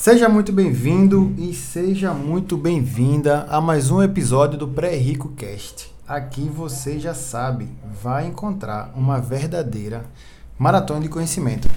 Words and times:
Seja 0.00 0.28
muito 0.28 0.52
bem-vindo 0.52 1.34
e 1.36 1.52
seja 1.52 2.14
muito 2.14 2.56
bem-vinda 2.56 3.48
a 3.50 3.60
mais 3.60 3.90
um 3.90 4.00
episódio 4.00 4.56
do 4.56 4.68
Pré-Rico 4.68 5.30
Cast. 5.30 5.92
Aqui 6.06 6.42
você 6.42 7.00
já 7.00 7.12
sabe, 7.14 7.68
vai 8.00 8.28
encontrar 8.28 8.92
uma 8.94 9.20
verdadeira 9.20 10.04
maratona 10.56 11.00
de 11.00 11.08
conhecimento. 11.08 11.68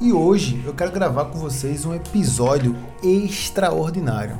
E 0.00 0.12
hoje 0.12 0.62
eu 0.64 0.72
quero 0.74 0.92
gravar 0.92 1.24
com 1.24 1.38
vocês 1.40 1.84
um 1.84 1.92
episódio 1.92 2.76
extraordinário. 3.02 4.38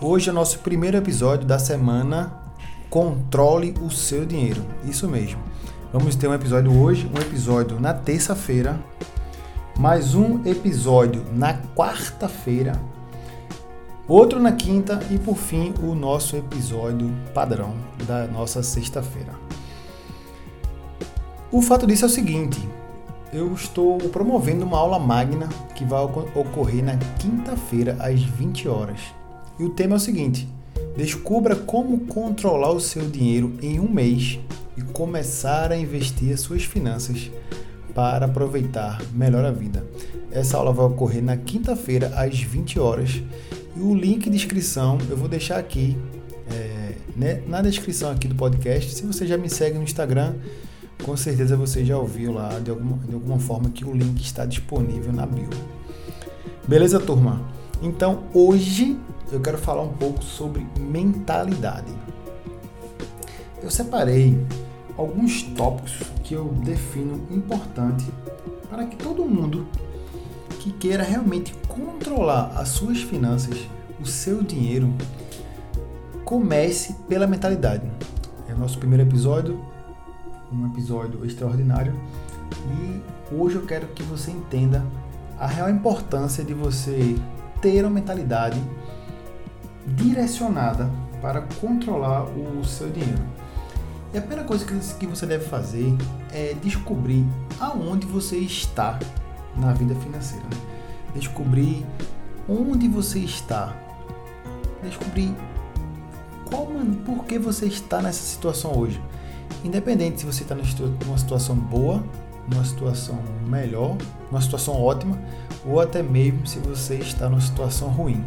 Hoje 0.00 0.30
é 0.30 0.32
o 0.32 0.34
nosso 0.34 0.60
primeiro 0.60 0.96
episódio 0.96 1.46
da 1.46 1.58
semana 1.58 2.40
Controle 2.88 3.74
o 3.82 3.90
seu 3.90 4.24
dinheiro. 4.24 4.64
Isso 4.88 5.06
mesmo. 5.06 5.51
Vamos 5.92 6.16
ter 6.16 6.26
um 6.26 6.32
episódio 6.32 6.74
hoje, 6.80 7.06
um 7.14 7.20
episódio 7.20 7.78
na 7.78 7.92
terça-feira, 7.92 8.80
mais 9.78 10.14
um 10.14 10.42
episódio 10.46 11.22
na 11.34 11.52
quarta-feira, 11.76 12.80
outro 14.08 14.40
na 14.40 14.52
quinta 14.52 15.00
e 15.10 15.18
por 15.18 15.36
fim 15.36 15.74
o 15.82 15.94
nosso 15.94 16.34
episódio 16.34 17.14
padrão 17.34 17.74
da 18.06 18.26
nossa 18.26 18.62
sexta-feira. 18.62 19.34
O 21.50 21.60
fato 21.60 21.86
disso 21.86 22.06
é 22.06 22.08
o 22.08 22.10
seguinte: 22.10 22.66
eu 23.30 23.52
estou 23.52 23.98
promovendo 24.08 24.64
uma 24.64 24.78
aula 24.78 24.98
magna 24.98 25.46
que 25.74 25.84
vai 25.84 26.02
ocorrer 26.02 26.82
na 26.82 26.96
quinta-feira 27.18 27.98
às 28.00 28.18
20 28.22 28.66
horas. 28.66 29.00
E 29.58 29.64
o 29.64 29.68
tema 29.68 29.96
é 29.96 29.98
o 29.98 30.00
seguinte: 30.00 30.48
descubra 30.96 31.54
como 31.54 32.06
controlar 32.06 32.70
o 32.70 32.80
seu 32.80 33.06
dinheiro 33.10 33.52
em 33.60 33.78
um 33.78 33.90
mês 33.90 34.40
e 34.82 34.92
começar 34.92 35.70
a 35.70 35.76
investir 35.76 36.32
as 36.32 36.40
suas 36.40 36.64
finanças 36.64 37.30
para 37.94 38.26
aproveitar 38.26 39.00
melhor 39.12 39.44
a 39.44 39.50
vida. 39.50 39.84
Essa 40.30 40.56
aula 40.56 40.72
vai 40.72 40.86
ocorrer 40.86 41.22
na 41.22 41.36
quinta-feira 41.36 42.08
às 42.16 42.40
20 42.40 42.80
horas 42.80 43.22
e 43.76 43.80
o 43.80 43.94
link 43.94 44.28
de 44.28 44.36
inscrição 44.36 44.98
eu 45.08 45.16
vou 45.16 45.28
deixar 45.28 45.58
aqui 45.58 45.96
é, 46.50 46.94
né, 47.16 47.42
na 47.46 47.62
descrição 47.62 48.10
aqui 48.10 48.26
do 48.26 48.34
podcast. 48.34 48.94
Se 48.94 49.06
você 49.06 49.26
já 49.26 49.36
me 49.36 49.48
segue 49.48 49.76
no 49.76 49.84
Instagram, 49.84 50.34
com 51.02 51.16
certeza 51.16 51.56
você 51.56 51.84
já 51.84 51.98
ouviu 51.98 52.32
lá 52.32 52.58
de 52.58 52.70
alguma, 52.70 52.96
de 52.98 53.14
alguma 53.14 53.38
forma 53.38 53.70
que 53.70 53.84
o 53.84 53.92
link 53.92 54.20
está 54.20 54.44
disponível 54.46 55.12
na 55.12 55.26
bio. 55.26 55.50
Beleza, 56.66 56.98
turma? 56.98 57.42
Então 57.82 58.24
hoje 58.32 58.96
eu 59.30 59.40
quero 59.40 59.58
falar 59.58 59.82
um 59.82 59.92
pouco 59.92 60.22
sobre 60.22 60.66
mentalidade. 60.78 61.92
Eu 63.62 63.70
separei 63.70 64.38
alguns 64.96 65.42
tópicos 65.42 66.02
que 66.22 66.34
eu 66.34 66.48
defino 66.64 67.26
importante 67.30 68.04
para 68.68 68.86
que 68.86 68.96
todo 68.96 69.24
mundo 69.24 69.66
que 70.60 70.72
queira 70.72 71.02
realmente 71.02 71.54
controlar 71.66 72.52
as 72.56 72.68
suas 72.68 73.02
finanças, 73.02 73.66
o 74.00 74.06
seu 74.06 74.42
dinheiro, 74.42 74.92
comece 76.24 76.94
pela 77.08 77.26
mentalidade. 77.26 77.84
É 78.48 78.54
o 78.54 78.58
nosso 78.58 78.78
primeiro 78.78 79.02
episódio, 79.02 79.60
um 80.52 80.66
episódio 80.66 81.24
extraordinário, 81.24 81.94
e 82.80 83.34
hoje 83.34 83.56
eu 83.56 83.66
quero 83.66 83.88
que 83.88 84.02
você 84.02 84.30
entenda 84.30 84.84
a 85.38 85.46
real 85.46 85.68
importância 85.68 86.44
de 86.44 86.54
você 86.54 87.16
ter 87.60 87.82
uma 87.82 87.90
mentalidade 87.90 88.62
direcionada 89.86 90.88
para 91.20 91.42
controlar 91.60 92.24
o 92.24 92.64
seu 92.64 92.90
dinheiro. 92.90 93.22
E 94.12 94.18
a 94.18 94.20
primeira 94.20 94.44
coisa 94.44 94.66
que 94.98 95.06
você 95.06 95.24
deve 95.24 95.46
fazer 95.46 95.96
é 96.30 96.54
descobrir 96.62 97.26
aonde 97.58 98.06
você 98.06 98.36
está 98.36 98.98
na 99.56 99.72
vida 99.72 99.94
financeira. 99.94 100.44
Né? 100.44 100.60
Descobrir 101.14 101.86
onde 102.46 102.88
você 102.88 103.20
está. 103.20 103.74
Descobrir 104.82 105.34
qual, 106.44 106.68
por 107.06 107.24
que 107.24 107.38
você 107.38 107.64
está 107.66 108.02
nessa 108.02 108.22
situação 108.22 108.78
hoje. 108.78 109.00
Independente 109.64 110.20
se 110.20 110.26
você 110.26 110.42
está 110.42 110.54
numa 110.54 111.18
situação 111.18 111.56
boa, 111.56 112.04
numa 112.46 112.64
situação 112.64 113.18
melhor, 113.46 113.96
numa 114.30 114.42
situação 114.42 114.74
ótima, 114.82 115.18
ou 115.64 115.80
até 115.80 116.02
mesmo 116.02 116.46
se 116.46 116.58
você 116.58 116.96
está 116.96 117.30
numa 117.30 117.40
situação 117.40 117.88
ruim. 117.88 118.22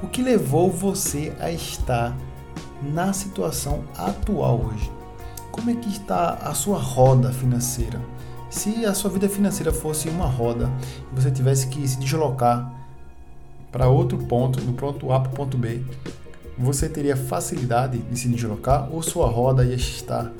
O 0.00 0.06
que 0.06 0.22
levou 0.22 0.70
você 0.70 1.34
a 1.40 1.50
estar 1.50 2.16
na 2.80 3.12
situação 3.12 3.82
atual 3.96 4.60
hoje? 4.60 4.97
Como 5.58 5.70
é 5.70 5.74
que 5.74 5.88
está 5.88 6.34
a 6.34 6.54
sua 6.54 6.78
roda 6.78 7.32
financeira? 7.32 8.00
Se 8.48 8.86
a 8.86 8.94
sua 8.94 9.10
vida 9.10 9.28
financeira 9.28 9.72
fosse 9.72 10.08
uma 10.08 10.24
roda 10.24 10.70
e 11.12 11.20
você 11.20 11.32
tivesse 11.32 11.66
que 11.66 11.86
se 11.86 11.98
deslocar 11.98 12.72
para 13.72 13.88
outro 13.88 14.16
ponto, 14.18 14.60
do 14.60 14.72
ponto 14.72 15.12
A 15.12 15.18
para 15.18 15.32
o 15.32 15.34
ponto 15.34 15.58
B, 15.58 15.82
você 16.56 16.88
teria 16.88 17.16
facilidade 17.16 17.98
de 17.98 18.18
se 18.18 18.28
deslocar 18.28 18.88
ou 18.92 19.02
sua 19.02 19.28
roda 19.28 19.64
ia 19.64 19.74
estar 19.74 20.32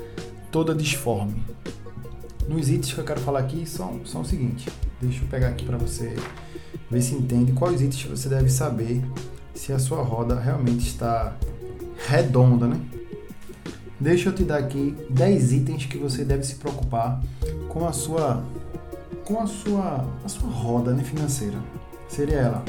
toda 0.52 0.72
disforme? 0.72 1.42
Nos 2.48 2.70
itens 2.70 2.94
que 2.94 3.00
eu 3.00 3.04
quero 3.04 3.20
falar 3.20 3.40
aqui 3.40 3.66
são, 3.66 4.00
são 4.06 4.20
o 4.20 4.24
seguinte, 4.24 4.70
deixa 5.02 5.24
eu 5.24 5.28
pegar 5.28 5.48
aqui 5.48 5.64
para 5.64 5.76
você 5.76 6.14
ver 6.88 7.02
se 7.02 7.14
entende 7.14 7.52
quais 7.52 7.82
itens 7.82 8.04
você 8.04 8.28
deve 8.28 8.48
saber 8.48 9.04
se 9.52 9.72
a 9.72 9.80
sua 9.80 10.00
roda 10.00 10.38
realmente 10.38 10.86
está 10.86 11.36
redonda, 12.06 12.68
né? 12.68 12.80
Deixa 14.00 14.28
eu 14.28 14.32
te 14.32 14.44
dar 14.44 14.59
aqui 14.59 14.97
10 15.10 15.53
itens 15.53 15.86
que 15.86 15.98
você 15.98 16.25
deve 16.25 16.44
se 16.44 16.54
preocupar 16.54 17.20
com 17.69 17.86
a 17.86 17.92
sua 17.92 18.44
com 19.25 19.41
a 19.41 19.47
sua 19.47 20.06
a 20.25 20.28
sua 20.28 20.48
roda 20.48 20.92
né, 20.92 21.03
financeira. 21.03 21.59
Seria 22.09 22.36
ela. 22.36 22.64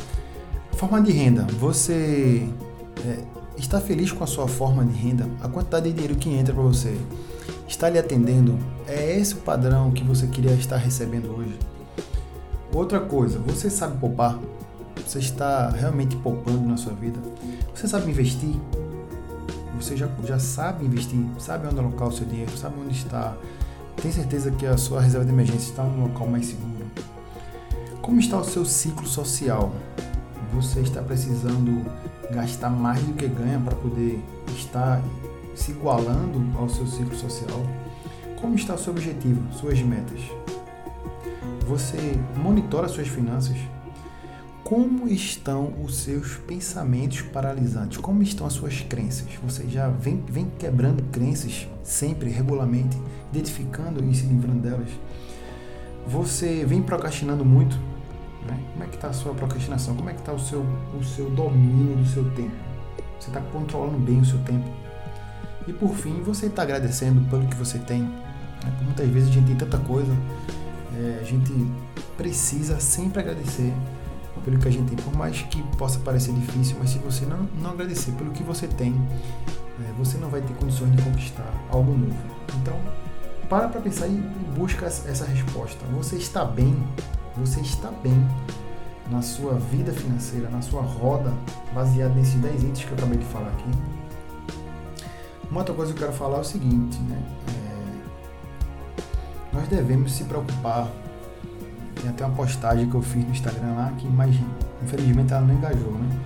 Forma 0.73 1.01
de 1.01 1.11
renda. 1.11 1.43
Você 1.59 2.47
é, 3.05 3.23
está 3.57 3.79
feliz 3.79 4.11
com 4.11 4.23
a 4.23 4.27
sua 4.27 4.47
forma 4.47 4.83
de 4.83 4.93
renda? 4.93 5.29
A 5.41 5.47
quantidade 5.47 5.89
de 5.89 5.93
dinheiro 5.93 6.15
que 6.15 6.29
entra 6.29 6.53
para 6.53 6.63
você 6.63 6.97
está 7.67 7.89
lhe 7.89 7.99
atendendo? 7.99 8.57
É 8.87 9.17
esse 9.17 9.35
o 9.35 9.37
padrão 9.37 9.91
que 9.91 10.03
você 10.03 10.25
queria 10.25 10.53
estar 10.53 10.77
recebendo 10.77 11.35
hoje? 11.35 11.57
Outra 12.73 12.99
coisa, 12.99 13.39
você 13.39 13.69
sabe 13.69 13.97
poupar? 13.99 14.39
Você 15.05 15.19
está 15.19 15.69
realmente 15.69 16.15
poupando 16.17 16.67
na 16.67 16.77
sua 16.77 16.93
vida? 16.93 17.19
Você 17.73 17.87
sabe 17.87 18.11
investir? 18.11 18.55
Você 19.79 19.95
já, 19.95 20.09
já 20.25 20.37
sabe 20.37 20.85
investir, 20.85 21.19
sabe 21.39 21.67
onde 21.67 21.79
alocar 21.79 22.09
o 22.09 22.11
seu 22.11 22.25
dinheiro, 22.25 22.55
sabe 22.57 22.75
onde 22.79 22.93
está, 22.93 23.35
tem 24.01 24.11
certeza 24.11 24.51
que 24.51 24.65
a 24.65 24.77
sua 24.77 25.01
reserva 25.01 25.25
de 25.25 25.31
emergência 25.31 25.69
está 25.69 25.83
no 25.83 26.07
local 26.07 26.27
mais 26.27 26.47
seguro. 26.47 26.85
Como 28.01 28.19
está 28.19 28.37
o 28.37 28.43
seu 28.43 28.65
ciclo 28.65 29.07
social? 29.07 29.71
Você 30.53 30.81
está 30.81 31.01
precisando 31.01 31.85
gastar 32.31 32.69
mais 32.69 33.01
do 33.03 33.13
que 33.13 33.27
ganha 33.27 33.59
para 33.59 33.75
poder 33.75 34.19
estar 34.55 35.01
se 35.55 35.71
igualando 35.71 36.41
ao 36.57 36.67
seu 36.67 36.85
ciclo 36.85 37.15
social? 37.15 37.61
Como 38.41 38.55
está 38.55 38.75
o 38.75 38.77
seu 38.77 38.91
objetivo, 38.91 39.41
suas 39.53 39.81
metas? 39.81 40.21
Você 41.67 42.19
monitora 42.35 42.87
suas 42.87 43.07
finanças? 43.07 43.57
Como 44.69 45.07
estão 45.07 45.73
os 45.83 45.95
seus 45.95 46.35
pensamentos 46.35 47.23
paralisantes? 47.23 47.97
Como 47.97 48.21
estão 48.21 48.45
as 48.45 48.53
suas 48.53 48.81
crenças? 48.81 49.27
Você 49.43 49.67
já 49.67 49.89
vem, 49.89 50.23
vem 50.29 50.45
quebrando 50.59 51.01
crenças 51.11 51.67
sempre, 51.83 52.29
regularmente, 52.29 52.95
identificando 53.33 54.05
e 54.05 54.13
se 54.13 54.27
livrando 54.27 54.59
delas? 54.59 54.89
Você 56.05 56.63
vem 56.67 56.83
procrastinando 56.83 57.43
muito? 57.43 57.75
Né? 58.47 58.63
Como 58.73 58.83
é 58.83 58.87
que 58.87 58.93
está 58.95 59.07
a 59.07 59.13
sua 59.13 59.33
procrastinação? 59.33 59.95
Como 59.95 60.07
é 60.07 60.13
que 60.13 60.19
está 60.19 60.33
o 60.33 60.39
seu, 60.39 60.63
o 60.95 61.03
seu 61.03 61.31
domínio 61.31 61.97
do 61.97 62.05
seu 62.05 62.29
tempo? 62.35 62.55
Você 63.19 63.29
está 63.29 63.41
controlando 63.41 63.97
bem 63.97 64.19
o 64.19 64.25
seu 64.25 64.37
tempo? 64.43 64.69
E 65.67 65.73
por 65.73 65.95
fim, 65.95 66.21
você 66.21 66.45
está 66.45 66.61
agradecendo 66.61 67.27
pelo 67.27 67.47
que 67.47 67.55
você 67.55 67.79
tem? 67.79 68.03
Né? 68.03 68.79
Muitas 68.83 69.09
vezes 69.09 69.29
a 69.29 69.31
gente 69.31 69.47
tem 69.47 69.55
tanta 69.55 69.79
coisa, 69.79 70.15
é, 70.95 71.17
a 71.19 71.23
gente 71.23 71.51
precisa 72.15 72.79
sempre 72.79 73.19
agradecer 73.21 73.73
pelo 74.39 74.57
que 74.59 74.67
a 74.67 74.71
gente 74.71 74.95
tem, 74.95 74.97
por 75.03 75.15
mais 75.15 75.41
que 75.43 75.61
possa 75.77 75.99
parecer 75.99 76.33
difícil, 76.33 76.77
mas 76.79 76.91
se 76.91 76.99
você 76.99 77.25
não, 77.25 77.47
não 77.61 77.71
agradecer 77.71 78.11
pelo 78.13 78.31
que 78.31 78.43
você 78.43 78.67
tem, 78.67 78.95
é, 79.79 79.91
você 79.97 80.17
não 80.17 80.29
vai 80.29 80.41
ter 80.41 80.53
condições 80.53 80.95
de 80.95 81.01
conquistar 81.01 81.51
algo 81.69 81.91
novo. 81.91 82.15
Então, 82.61 82.75
para 83.49 83.67
para 83.67 83.81
pensar 83.81 84.07
e 84.07 84.21
busca 84.55 84.85
essa 84.85 85.25
resposta. 85.25 85.85
Você 85.93 86.17
está 86.17 86.45
bem? 86.45 86.75
Você 87.37 87.61
está 87.61 87.89
bem 87.89 88.27
na 89.09 89.21
sua 89.21 89.53
vida 89.53 89.91
financeira, 89.91 90.49
na 90.49 90.61
sua 90.61 90.81
roda, 90.81 91.33
baseado 91.73 92.13
nesses 92.15 92.35
10 92.35 92.63
itens 92.63 92.85
que 92.85 92.91
eu 92.91 92.97
acabei 92.97 93.17
de 93.17 93.25
falar 93.25 93.47
aqui? 93.47 93.71
Uma 95.49 95.61
outra 95.61 95.73
coisa 95.73 95.93
que 95.93 95.99
eu 95.99 96.07
quero 96.07 96.17
falar 96.17 96.37
é 96.37 96.41
o 96.41 96.43
seguinte, 96.43 96.99
né? 96.99 97.23
É, 97.47 97.69
nós 99.51 99.67
devemos 99.67 100.11
se 100.11 100.23
preocupar 100.25 100.87
tem 102.01 102.09
até 102.09 102.25
uma 102.25 102.35
postagem 102.35 102.89
que 102.89 102.95
eu 102.95 103.01
fiz 103.01 103.23
no 103.23 103.31
Instagram 103.31 103.73
lá 103.75 103.93
que, 103.97 104.07
mas 104.07 104.35
infelizmente, 104.83 105.33
ela 105.33 105.45
não 105.45 105.55
engajou, 105.55 105.91
né? 105.91 106.19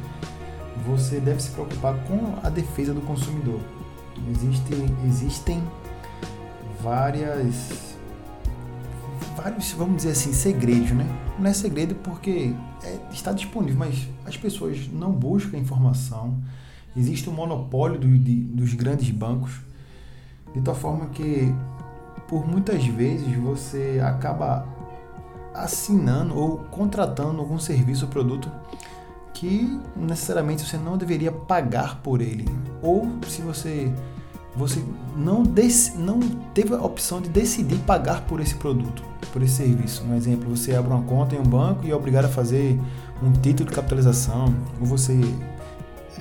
Você 0.86 1.20
deve 1.20 1.42
se 1.42 1.52
preocupar 1.52 1.96
com 2.06 2.36
a 2.44 2.50
defesa 2.50 2.94
do 2.94 3.02
consumidor. 3.02 3.60
Existem, 4.30 4.86
existem 5.06 5.64
várias 6.82 7.94
vários, 9.36 9.72
vamos 9.72 9.98
dizer 9.98 10.12
assim, 10.12 10.34
segredos, 10.34 10.92
né? 10.92 11.06
Não 11.40 11.50
é 11.50 11.54
segredo 11.54 11.96
porque 11.96 12.54
é, 12.84 13.00
está 13.12 13.32
disponível, 13.32 13.78
mas 13.78 14.08
as 14.26 14.38
pessoas 14.38 14.88
não 14.92 15.12
buscam 15.12 15.58
informação. 15.58 16.38
Existe 16.96 17.30
um 17.30 17.34
monopólio 17.34 18.00
do, 18.00 18.08
de, 18.08 18.36
dos 18.36 18.74
grandes 18.74 19.10
bancos, 19.10 19.60
de 20.54 20.62
tal 20.62 20.76
forma 20.76 21.08
que, 21.08 21.54
por 22.28 22.48
muitas 22.48 22.86
vezes, 22.86 23.36
você 23.36 24.00
acaba 24.04 24.68
assinando 25.54 26.38
ou 26.38 26.58
contratando 26.72 27.40
algum 27.40 27.60
serviço 27.60 28.06
ou 28.06 28.12
produto 28.12 28.52
que 29.34 29.80
necessariamente 29.96 30.64
você 30.64 30.78
não 30.78 30.98
deveria 30.98 31.32
pagar 31.32 32.02
por 32.02 32.22
ele. 32.22 32.48
Ou 32.82 33.08
se 33.28 33.42
você 33.42 33.92
você 34.56 34.84
não, 35.18 35.42
dec, 35.42 35.96
não 35.98 36.20
teve 36.54 36.76
a 36.76 36.82
opção 36.82 37.20
de 37.20 37.28
decidir 37.28 37.80
pagar 37.80 38.22
por 38.22 38.40
esse 38.40 38.54
produto, 38.54 39.04
por 39.32 39.42
esse 39.42 39.56
serviço. 39.56 40.04
Um 40.04 40.16
exemplo, 40.16 40.56
você 40.56 40.76
abre 40.76 40.94
uma 40.94 41.02
conta 41.02 41.36
em 41.36 41.40
um 41.40 41.44
banco 41.44 41.86
e 41.86 41.90
é 41.90 41.96
obrigado 41.96 42.26
a 42.26 42.30
fazer 42.30 42.80
um 43.22 43.32
título 43.32 43.70
de 43.70 43.76
capitalização, 43.76 44.54
ou 44.80 44.86
você 44.86 45.20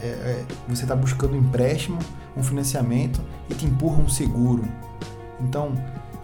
é, 0.03 0.07
é, 0.07 0.45
você 0.67 0.85
está 0.85 0.97
buscando 0.97 1.35
um 1.35 1.39
empréstimo, 1.39 1.99
um 2.37 2.43
financiamento 2.43 3.21
e 3.51 3.55
te 3.55 3.67
empurra 3.67 3.99
um 3.99 4.09
seguro. 4.09 4.65
Então, 5.41 5.73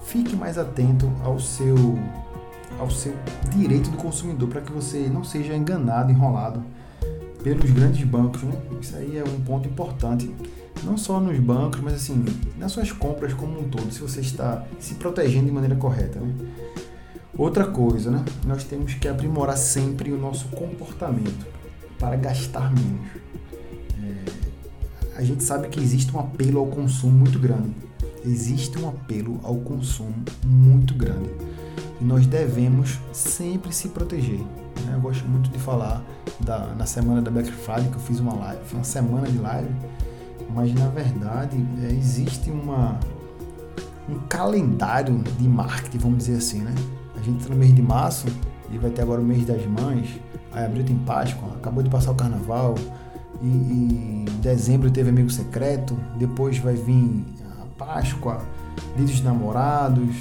fique 0.02 0.34
mais 0.34 0.56
atento 0.56 1.12
ao 1.22 1.38
seu 1.38 1.76
ao 2.78 2.90
seu 2.90 3.14
direito 3.54 3.90
do 3.90 3.96
consumidor 3.96 4.48
para 4.48 4.60
que 4.60 4.72
você 4.72 5.08
não 5.12 5.24
seja 5.24 5.54
enganado, 5.54 6.12
enrolado 6.12 6.62
pelos 7.42 7.70
grandes 7.70 8.04
bancos. 8.04 8.42
Né? 8.42 8.54
Isso 8.80 8.96
aí 8.96 9.18
é 9.18 9.24
um 9.24 9.40
ponto 9.40 9.68
importante, 9.68 10.32
não 10.84 10.96
só 10.96 11.20
nos 11.20 11.38
bancos, 11.38 11.80
mas 11.80 11.94
assim 11.94 12.24
nas 12.56 12.72
suas 12.72 12.92
compras 12.92 13.34
como 13.34 13.60
um 13.60 13.68
todo, 13.68 13.92
se 13.92 14.00
você 14.00 14.20
está 14.20 14.64
se 14.78 14.94
protegendo 14.94 15.46
de 15.46 15.52
maneira 15.52 15.76
correta. 15.76 16.20
Né? 16.20 16.32
Outra 17.36 17.66
coisa, 17.66 18.10
né? 18.10 18.24
nós 18.46 18.64
temos 18.64 18.94
que 18.94 19.08
aprimorar 19.08 19.56
sempre 19.56 20.12
o 20.12 20.18
nosso 20.18 20.48
comportamento 20.48 21.46
para 21.98 22.16
gastar 22.16 22.72
menos. 22.72 23.06
É, 24.02 25.16
a 25.16 25.24
gente 25.24 25.42
sabe 25.42 25.68
que 25.68 25.80
existe 25.80 26.14
um 26.14 26.20
apelo 26.20 26.60
ao 26.60 26.66
consumo 26.66 27.12
muito 27.12 27.38
grande. 27.38 27.70
Existe 28.24 28.78
um 28.78 28.88
apelo 28.88 29.40
ao 29.42 29.56
consumo 29.56 30.14
muito 30.44 30.94
grande 30.94 31.30
e 32.00 32.04
nós 32.04 32.26
devemos 32.26 32.98
sempre 33.12 33.72
se 33.74 33.88
proteger. 33.88 34.40
Né? 34.84 34.92
Eu 34.94 35.00
gosto 35.00 35.26
muito 35.26 35.50
de 35.50 35.58
falar 35.58 36.02
da, 36.40 36.74
na 36.74 36.86
semana 36.86 37.20
da 37.20 37.30
Black 37.30 37.50
Friday 37.50 37.88
que 37.88 37.96
eu 37.96 38.00
fiz 38.00 38.20
uma 38.20 38.34
live, 38.34 38.60
foi 38.64 38.78
uma 38.78 38.84
semana 38.84 39.26
de 39.28 39.38
live, 39.38 39.70
mas 40.54 40.72
na 40.72 40.88
verdade 40.88 41.56
é, 41.82 41.92
existe 41.92 42.50
uma, 42.50 42.98
um 44.08 44.18
calendário 44.28 45.22
de 45.38 45.48
marketing, 45.48 45.98
vamos 45.98 46.18
dizer 46.18 46.36
assim, 46.36 46.60
né? 46.60 46.74
A 47.16 47.22
gente 47.22 47.38
está 47.38 47.50
no 47.52 47.56
mês 47.56 47.74
de 47.74 47.82
março 47.82 48.26
e 48.70 48.78
vai 48.78 48.90
ter 48.90 49.02
agora 49.02 49.20
o 49.20 49.24
mês 49.24 49.44
das 49.44 49.64
mães, 49.66 50.08
aí 50.52 50.64
abril 50.64 50.84
tem 50.84 50.96
Páscoa, 50.96 51.48
acabou 51.56 51.82
de 51.82 51.90
passar 51.90 52.12
o 52.12 52.14
carnaval, 52.14 52.74
e, 53.42 53.46
e 53.46 54.24
em 54.28 54.40
dezembro 54.40 54.90
teve 54.90 55.10
amigo 55.10 55.30
secreto, 55.30 55.98
depois 56.16 56.58
vai 56.58 56.74
vir 56.74 57.24
a 57.60 57.84
Páscoa, 57.84 58.40
dia 58.96 59.06
dos 59.06 59.20
namorados, 59.20 60.14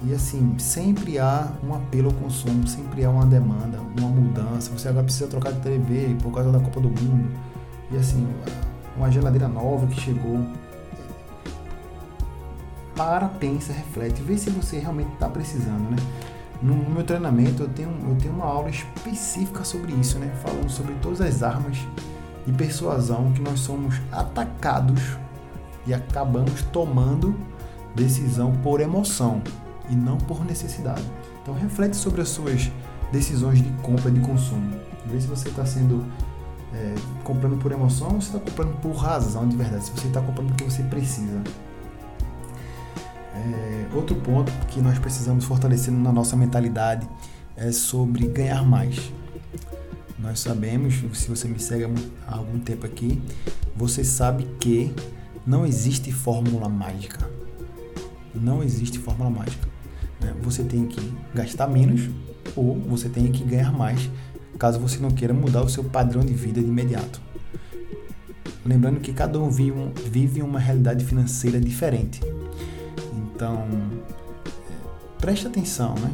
e 0.00 0.14
assim, 0.14 0.56
sempre 0.58 1.18
há 1.18 1.48
um 1.62 1.74
apelo 1.74 2.08
ao 2.08 2.14
consumo, 2.14 2.66
sempre 2.68 3.04
há 3.04 3.10
uma 3.10 3.26
demanda, 3.26 3.80
uma 3.98 4.08
mudança. 4.08 4.70
Você 4.70 4.88
agora 4.88 5.04
precisa 5.04 5.26
trocar 5.26 5.52
de 5.52 5.60
TV 5.60 6.16
por 6.22 6.32
causa 6.32 6.52
da 6.52 6.60
Copa 6.60 6.80
do 6.80 6.88
Mundo. 6.88 7.28
E 7.90 7.96
assim, 7.96 8.26
uma 8.96 9.10
geladeira 9.10 9.48
nova 9.48 9.86
que 9.88 10.00
chegou. 10.00 10.40
Para, 12.94 13.26
pensa, 13.26 13.72
reflete, 13.72 14.22
vê 14.22 14.36
se 14.38 14.50
você 14.50 14.78
realmente 14.78 15.12
está 15.14 15.28
precisando, 15.28 15.90
né? 15.90 15.96
No, 16.62 16.74
meu 16.74 17.04
treinamento 17.04 17.62
eu 17.62 17.68
tenho, 17.68 17.90
eu 18.08 18.16
tenho 18.16 18.34
uma 18.34 18.44
aula 18.44 18.70
específica 18.70 19.64
sobre 19.64 19.92
isso, 19.92 20.18
né? 20.18 20.32
Falando 20.42 20.68
sobre 20.68 20.94
todas 20.94 21.20
as 21.20 21.42
armas 21.42 21.78
de 22.46 22.52
persuasão 22.52 23.32
que 23.32 23.40
nós 23.40 23.60
somos 23.60 24.00
atacados 24.10 25.16
e 25.86 25.94
acabamos 25.94 26.62
tomando 26.62 27.36
decisão 27.94 28.52
por 28.62 28.80
emoção 28.80 29.42
e 29.90 29.94
não 29.94 30.16
por 30.18 30.44
necessidade. 30.44 31.04
Então 31.42 31.54
reflete 31.54 31.96
sobre 31.96 32.20
as 32.20 32.28
suas 32.28 32.70
decisões 33.12 33.62
de 33.62 33.70
compra 33.82 34.10
e 34.10 34.14
de 34.14 34.20
consumo. 34.20 34.70
Vê 35.06 35.20
se 35.20 35.26
você 35.26 35.48
está 35.48 35.64
sendo 35.64 36.04
é, 36.72 36.94
comprando 37.24 37.56
por 37.56 37.72
emoção 37.72 38.14
ou 38.14 38.20
se 38.20 38.28
está 38.28 38.38
comprando 38.38 38.78
por 38.80 38.92
razão 38.92 39.48
de 39.48 39.56
verdade. 39.56 39.84
Se 39.84 39.90
você 39.90 40.08
está 40.08 40.20
comprando 40.20 40.48
porque 40.48 40.64
você 40.64 40.82
precisa. 40.82 41.42
É, 43.34 43.86
outro 43.94 44.16
ponto 44.16 44.50
que 44.66 44.80
nós 44.80 44.98
precisamos 44.98 45.44
fortalecer 45.44 45.92
na 45.92 46.12
nossa 46.12 46.36
mentalidade 46.36 47.08
é 47.56 47.72
sobre 47.72 48.26
ganhar 48.26 48.64
mais. 48.64 49.12
Nós 50.18 50.40
sabemos, 50.40 50.94
se 51.14 51.28
você 51.28 51.46
me 51.46 51.60
segue 51.60 51.84
há 52.26 52.36
algum 52.36 52.58
tempo 52.58 52.84
aqui, 52.84 53.22
você 53.76 54.02
sabe 54.02 54.44
que 54.58 54.92
não 55.46 55.64
existe 55.64 56.12
fórmula 56.12 56.68
mágica. 56.68 57.30
Não 58.34 58.62
existe 58.62 58.98
fórmula 58.98 59.30
mágica. 59.30 59.68
Né? 60.20 60.34
Você 60.42 60.62
tem 60.64 60.86
que 60.86 61.12
gastar 61.34 61.66
menos 61.66 62.08
ou 62.56 62.78
você 62.80 63.08
tem 63.08 63.30
que 63.30 63.44
ganhar 63.44 63.72
mais, 63.72 64.10
caso 64.58 64.80
você 64.80 64.98
não 64.98 65.10
queira 65.10 65.32
mudar 65.32 65.62
o 65.62 65.68
seu 65.68 65.84
padrão 65.84 66.24
de 66.24 66.32
vida 66.32 66.60
de 66.60 66.66
imediato. 66.66 67.20
Lembrando 68.64 69.00
que 69.00 69.12
cada 69.12 69.38
um 69.38 69.48
vive, 69.50 70.42
um, 70.42 70.46
uma 70.46 70.58
realidade 70.58 71.04
financeira 71.04 71.60
diferente. 71.60 72.20
Então, 73.14 73.64
é, 74.68 75.18
preste 75.18 75.46
atenção, 75.46 75.94
né? 75.94 76.10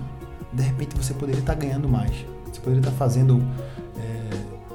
De 0.52 0.62
repente 0.62 0.94
você 0.96 1.14
poderia 1.14 1.40
estar 1.40 1.54
ganhando 1.54 1.88
mais. 1.88 2.12
Você 2.52 2.60
poderia 2.60 2.80
estar 2.80 2.92
fazendo 2.92 3.42
é, 3.98 4.30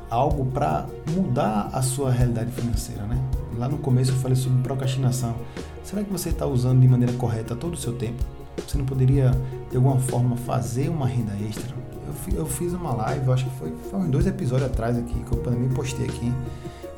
algo 0.10 0.48
para 0.48 0.88
mudar 1.12 1.70
a 1.72 1.82
sua 1.82 2.12
realidade 2.12 2.52
financeira, 2.52 3.04
né? 3.04 3.18
Lá 3.58 3.70
no 3.70 3.78
começo 3.78 4.12
eu 4.12 4.16
falei 4.16 4.36
sobre 4.36 4.62
procrastinação. 4.62 5.36
Será 5.84 6.04
que 6.04 6.12
você 6.12 6.30
está 6.30 6.46
usando 6.46 6.82
de 6.82 6.88
maneira 6.88 7.14
correta 7.14 7.56
todo 7.56 7.76
o 7.76 7.78
seu 7.78 7.94
tempo? 7.94 8.24
Você 8.68 8.78
não 8.78 8.86
poderia, 8.86 9.32
de 9.70 9.78
alguma 9.78 10.00
forma, 10.00 10.36
fazer 10.38 10.90
uma 10.90 11.08
renda 11.08 11.34
extra? 11.48 11.76
Eu, 12.28 12.40
eu 12.40 12.46
fiz 12.46 12.74
uma 12.74 12.94
live, 12.94 13.32
acho 13.32 13.46
que 13.46 13.58
foi, 13.58 13.74
foi 13.90 14.00
uns 14.00 14.10
dois 14.10 14.28
episódios 14.28 14.70
atrás 14.70 14.98
aqui, 14.98 15.14
que 15.14 15.32
eu 15.32 15.42
também 15.42 15.70
postei 15.70 16.06
aqui, 16.06 16.34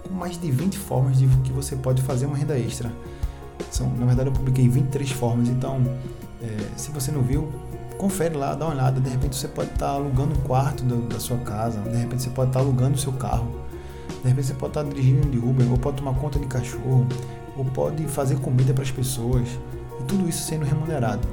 com 0.08 0.14
mais 0.14 0.40
de 0.40 0.52
20 0.52 0.78
formas 0.78 1.18
de 1.18 1.28
que 1.44 1.52
você 1.52 1.76
pode 1.76 2.02
fazer 2.02 2.26
uma 2.26 2.38
renda 2.38 2.58
extra. 2.58 2.92
São, 3.70 3.90
na 3.96 4.06
verdade, 4.06 4.30
eu 4.30 4.34
publiquei 4.34 4.68
23 4.68 5.12
formas, 5.12 5.48
então, 5.48 5.82
é, 6.42 6.70
se 6.76 6.92
você 6.92 7.12
não 7.12 7.22
viu, 7.22 7.52
confere 7.98 8.36
lá, 8.36 8.56
dá 8.56 8.66
uma 8.66 8.74
olhada. 8.74 9.00
De 9.00 9.10
repente, 9.10 9.36
você 9.36 9.48
pode 9.48 9.72
estar 9.72 9.90
alugando 9.90 10.34
um 10.34 10.42
quarto 10.42 10.84
do, 10.84 11.08
da 11.08 11.20
sua 11.20 11.38
casa, 11.38 11.80
de 11.82 11.96
repente, 11.96 12.24
você 12.24 12.30
pode 12.30 12.50
estar 12.50 12.60
alugando 12.60 12.96
o 12.96 13.00
seu 13.00 13.14
carro, 13.14 13.48
de 14.22 14.28
repente, 14.28 14.48
você 14.48 14.54
pode 14.54 14.72
estar 14.72 14.84
dirigindo 14.84 15.30
de 15.30 15.38
Uber, 15.38 15.70
ou 15.72 15.78
pode 15.78 15.98
tomar 15.98 16.14
conta 16.16 16.38
de 16.38 16.46
cachorro, 16.48 17.08
ou 17.58 17.66
pode 17.66 18.04
fazer 18.08 18.38
comida 18.40 18.74
para 18.74 18.84
as 18.84 18.92
pessoas, 18.92 19.48
e 20.00 20.04
tudo 20.04 20.28
isso 20.28 20.44
sendo 20.44 20.66
remunerado. 20.66 21.28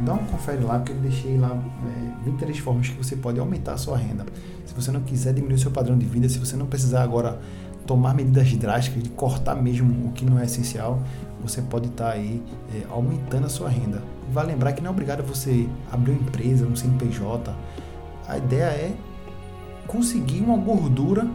Dá 0.00 0.14
um 0.14 0.24
confere 0.24 0.62
lá, 0.62 0.78
porque 0.78 0.92
eu 0.92 0.96
deixei 0.96 1.36
lá 1.38 1.56
é, 2.22 2.24
23 2.24 2.58
formas 2.58 2.88
que 2.88 2.96
você 2.96 3.16
pode 3.16 3.38
aumentar 3.38 3.74
a 3.74 3.76
sua 3.76 3.96
renda. 3.96 4.24
Se 4.66 4.74
você 4.74 4.90
não 4.90 5.00
quiser 5.00 5.32
diminuir 5.32 5.58
seu 5.58 5.70
padrão 5.70 5.96
de 5.96 6.06
vida, 6.06 6.28
se 6.28 6.38
você 6.38 6.56
não 6.56 6.66
precisar 6.66 7.02
agora 7.02 7.40
tomar 7.86 8.14
medidas 8.14 8.52
drásticas 8.54 9.02
de 9.02 9.08
cortar 9.08 9.54
mesmo 9.54 10.08
o 10.08 10.12
que 10.12 10.24
não 10.24 10.38
é 10.38 10.44
essencial, 10.44 11.02
você 11.40 11.62
pode 11.62 11.88
estar 11.88 12.04
tá 12.04 12.10
aí 12.12 12.42
é, 12.74 12.86
aumentando 12.90 13.46
a 13.46 13.48
sua 13.48 13.68
renda. 13.68 14.02
Vai 14.32 14.46
lembrar 14.46 14.72
que 14.72 14.82
não 14.82 14.88
é 14.88 14.90
obrigado 14.90 15.22
você 15.22 15.66
abrir 15.90 16.12
uma 16.12 16.20
empresa, 16.20 16.66
um 16.66 16.76
CNPJ. 16.76 17.54
A 18.26 18.36
ideia 18.36 18.64
é 18.64 18.94
conseguir 19.86 20.40
uma 20.40 20.56
gordura 20.58 21.26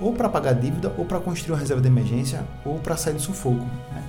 ou 0.00 0.12
para 0.12 0.28
pagar 0.28 0.52
dívida, 0.54 0.92
ou 0.96 1.04
para 1.04 1.18
construir 1.20 1.54
uma 1.54 1.60
reserva 1.60 1.80
de 1.80 1.88
emergência, 1.88 2.44
ou 2.64 2.78
para 2.78 2.96
sair 2.96 3.14
do 3.14 3.20
sufoco. 3.20 3.64
Né? 3.92 4.02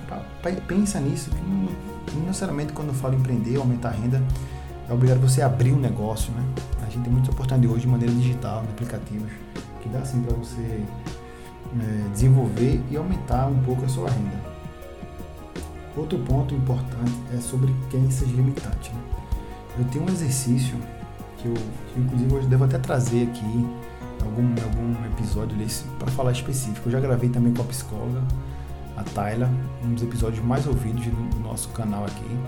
Pensa 0.66 1.00
nisso, 1.00 1.30
que 1.30 1.42
não, 1.42 1.68
não 2.16 2.26
necessariamente 2.26 2.72
quando 2.72 2.88
eu 2.88 2.94
falo 2.94 3.14
empreender, 3.14 3.56
aumentar 3.56 3.88
a 3.88 3.92
renda, 3.92 4.22
é 4.88 4.92
obrigado 4.92 5.20
você 5.20 5.42
abrir 5.42 5.72
um 5.72 5.78
negócio, 5.78 6.32
né? 6.32 6.42
A 6.82 6.90
gente 6.90 7.04
tem 7.04 7.12
muitas 7.12 7.30
oportunidades 7.30 7.70
hoje 7.70 7.82
de 7.82 7.88
maneira 7.88 8.14
digital, 8.14 8.62
de 8.62 8.68
aplicativos, 8.68 9.30
que 9.82 9.88
dá 9.88 9.98
assim 9.98 10.22
para 10.22 10.34
você 10.34 10.82
é, 11.80 12.08
desenvolver 12.12 12.80
e 12.90 12.96
aumentar 12.96 13.46
um 13.46 13.62
pouco 13.62 13.84
a 13.84 13.88
sua 13.88 14.08
renda. 14.08 14.58
Outro 15.96 16.18
ponto 16.20 16.54
importante 16.54 17.12
é 17.36 17.40
sobre 17.40 17.74
crenças 17.90 18.28
limitantes. 18.28 18.92
Né? 18.92 19.00
Eu 19.78 19.84
tenho 19.86 20.04
um 20.04 20.08
exercício 20.08 20.76
que 21.38 21.48
eu, 21.48 21.54
que 21.54 22.00
inclusive 22.00 22.34
hoje 22.34 22.46
devo 22.46 22.64
até 22.64 22.78
trazer 22.78 23.24
aqui 23.24 23.66
algum, 24.24 24.48
algum 24.62 25.04
episódio 25.06 25.56
desse 25.56 25.84
para 25.98 26.10
falar 26.10 26.32
específico. 26.32 26.88
Eu 26.88 26.92
já 26.92 27.00
gravei 27.00 27.28
também 27.28 27.52
com 27.52 27.62
a 27.62 27.64
psicóloga 27.64 28.22
a 28.98 29.02
Tayla, 29.04 29.48
um 29.84 29.94
dos 29.94 30.02
episódios 30.02 30.44
mais 30.44 30.66
ouvidos 30.66 31.04
do 31.06 31.40
nosso 31.40 31.68
canal 31.70 32.04
aqui. 32.04 32.38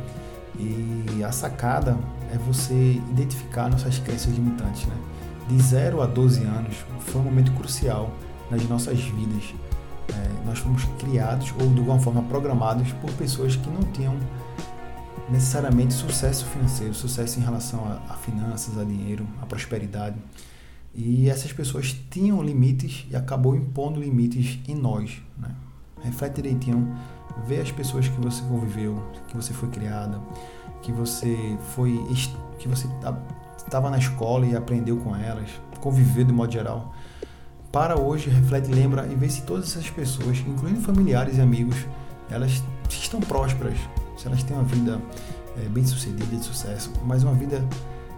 E 0.59 1.23
a 1.25 1.33
sacada 1.33 1.97
é 2.33 2.37
você 2.37 3.01
identificar 3.11 3.71
nossas 3.71 3.99
crenças 3.99 4.35
limitantes, 4.35 4.87
né? 4.87 4.95
De 5.49 5.61
0 5.63 6.03
a 6.03 6.07
12 6.07 6.43
anos 6.45 6.77
foi 7.01 7.21
um 7.21 7.25
momento 7.25 7.53
crucial 7.53 8.13
nas 8.51 8.69
nossas 8.69 9.01
vidas. 9.01 9.55
É, 10.09 10.47
nós 10.47 10.59
fomos 10.59 10.85
criados 10.99 11.55
ou 11.61 11.69
de 11.73 11.79
alguma 11.79 11.99
forma 11.99 12.23
programados 12.23 12.93
por 12.95 13.11
pessoas 13.13 13.57
que 13.57 13.71
não 13.71 13.83
tinham 13.93 14.17
necessariamente 15.31 15.95
sucesso 15.95 16.45
financeiro, 16.47 16.93
sucesso 16.93 17.39
em 17.39 17.43
relação 17.43 17.85
a, 17.87 18.13
a 18.13 18.17
finanças, 18.17 18.77
a 18.77 18.85
dinheiro, 18.85 19.27
a 19.41 19.47
prosperidade. 19.47 20.17
E 20.95 21.31
essas 21.31 21.53
pessoas 21.53 21.97
tinham 22.11 22.43
limites 22.43 23.07
e 23.11 23.17
acabou 23.17 23.55
impondo 23.55 24.01
limites 24.01 24.59
em 24.69 24.75
nós. 24.75 25.23
Né? 25.39 25.51
Reflete 26.03 26.37
direitinho, 26.37 26.95
vê 27.47 27.61
as 27.61 27.71
pessoas 27.71 28.09
que 28.09 28.21
você 28.21 28.43
conviveu, 28.43 29.03
que 29.29 29.37
você 29.37 29.53
foi 29.53 29.69
criada, 29.69 30.21
que 30.83 30.93
você 30.93 31.59
foi 31.75 32.01
que 32.59 32.69
você 32.69 32.89
estava 33.57 33.91
na 33.91 33.99
escola 33.99 34.47
e 34.47 34.57
aprendeu 34.57 34.97
com 34.97 35.15
elas, 35.15 35.49
conviveu 35.81 36.25
de 36.25 36.33
modo 36.33 36.53
geral. 36.53 36.93
Para 37.73 37.99
hoje, 37.99 38.29
reflete, 38.29 38.69
lembra 38.71 39.07
e 39.07 39.15
vê 39.15 39.29
se 39.29 39.43
todas 39.43 39.71
essas 39.71 39.89
pessoas, 39.89 40.39
incluindo 40.39 40.81
familiares 40.81 41.39
e 41.39 41.41
amigos, 41.41 41.77
elas 42.29 42.63
estão 42.89 43.21
prósperas, 43.21 43.79
se 44.17 44.27
elas 44.27 44.43
têm 44.43 44.57
uma 44.57 44.65
vida 44.65 45.01
é, 45.57 45.69
bem 45.69 45.85
sucedida, 45.85 46.25
de 46.37 46.45
sucesso, 46.45 46.93
mas 47.05 47.23
uma 47.23 47.35
vida 47.35 47.65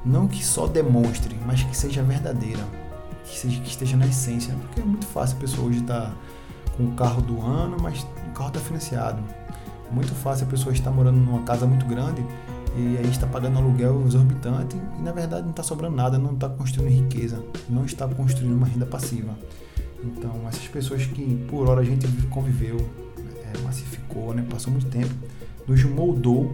não 0.05 0.27
que 0.27 0.45
só 0.45 0.67
demonstre, 0.67 1.39
mas 1.47 1.63
que 1.63 1.77
seja 1.77 2.03
verdadeira, 2.03 2.65
que, 3.25 3.39
seja, 3.39 3.61
que 3.61 3.69
esteja 3.69 3.97
na 3.97 4.07
essência, 4.07 4.55
porque 4.55 4.81
é 4.81 4.85
muito 4.85 5.07
fácil 5.07 5.37
a 5.37 5.41
pessoa 5.41 5.69
hoje 5.69 5.81
estar 5.81 6.07
tá 6.07 6.15
com 6.77 6.85
o 6.85 6.93
carro 6.93 7.23
do 7.23 7.41
ano, 7.41 7.77
mas 7.81 8.03
o 8.03 8.33
carro 8.33 8.49
está 8.49 8.61
financiado. 8.61 9.23
É 9.91 9.95
muito 9.95 10.15
fácil 10.15 10.47
a 10.47 10.51
pessoa 10.51 10.73
estar 10.73 10.91
morando 10.91 11.19
numa 11.19 11.43
casa 11.43 11.67
muito 11.67 11.85
grande 11.87 12.25
e 12.75 12.97
aí 12.97 13.09
está 13.11 13.27
pagando 13.27 13.59
aluguel 13.59 14.03
exorbitante 14.07 14.77
e 14.99 15.03
na 15.03 15.13
verdade 15.13 15.43
não 15.43 15.51
está 15.51 15.63
sobrando 15.63 15.95
nada, 15.95 16.19
não 16.19 16.33
está 16.33 16.49
construindo 16.49 16.91
riqueza, 16.91 17.45
não 17.69 17.85
está 17.85 18.09
construindo 18.09 18.55
uma 18.55 18.67
renda 18.67 18.87
passiva. 18.87 19.37
Então 20.03 20.49
essas 20.49 20.67
pessoas 20.69 21.05
que 21.05 21.45
por 21.49 21.69
hora 21.69 21.83
a 21.83 21.85
gente 21.85 22.07
conviveu, 22.29 22.79
é, 23.19 23.59
massificou, 23.63 24.35
né, 24.35 24.45
passou 24.49 24.73
muito 24.73 24.87
tempo, 24.87 25.15
nos 25.67 25.85
moldou, 25.85 26.51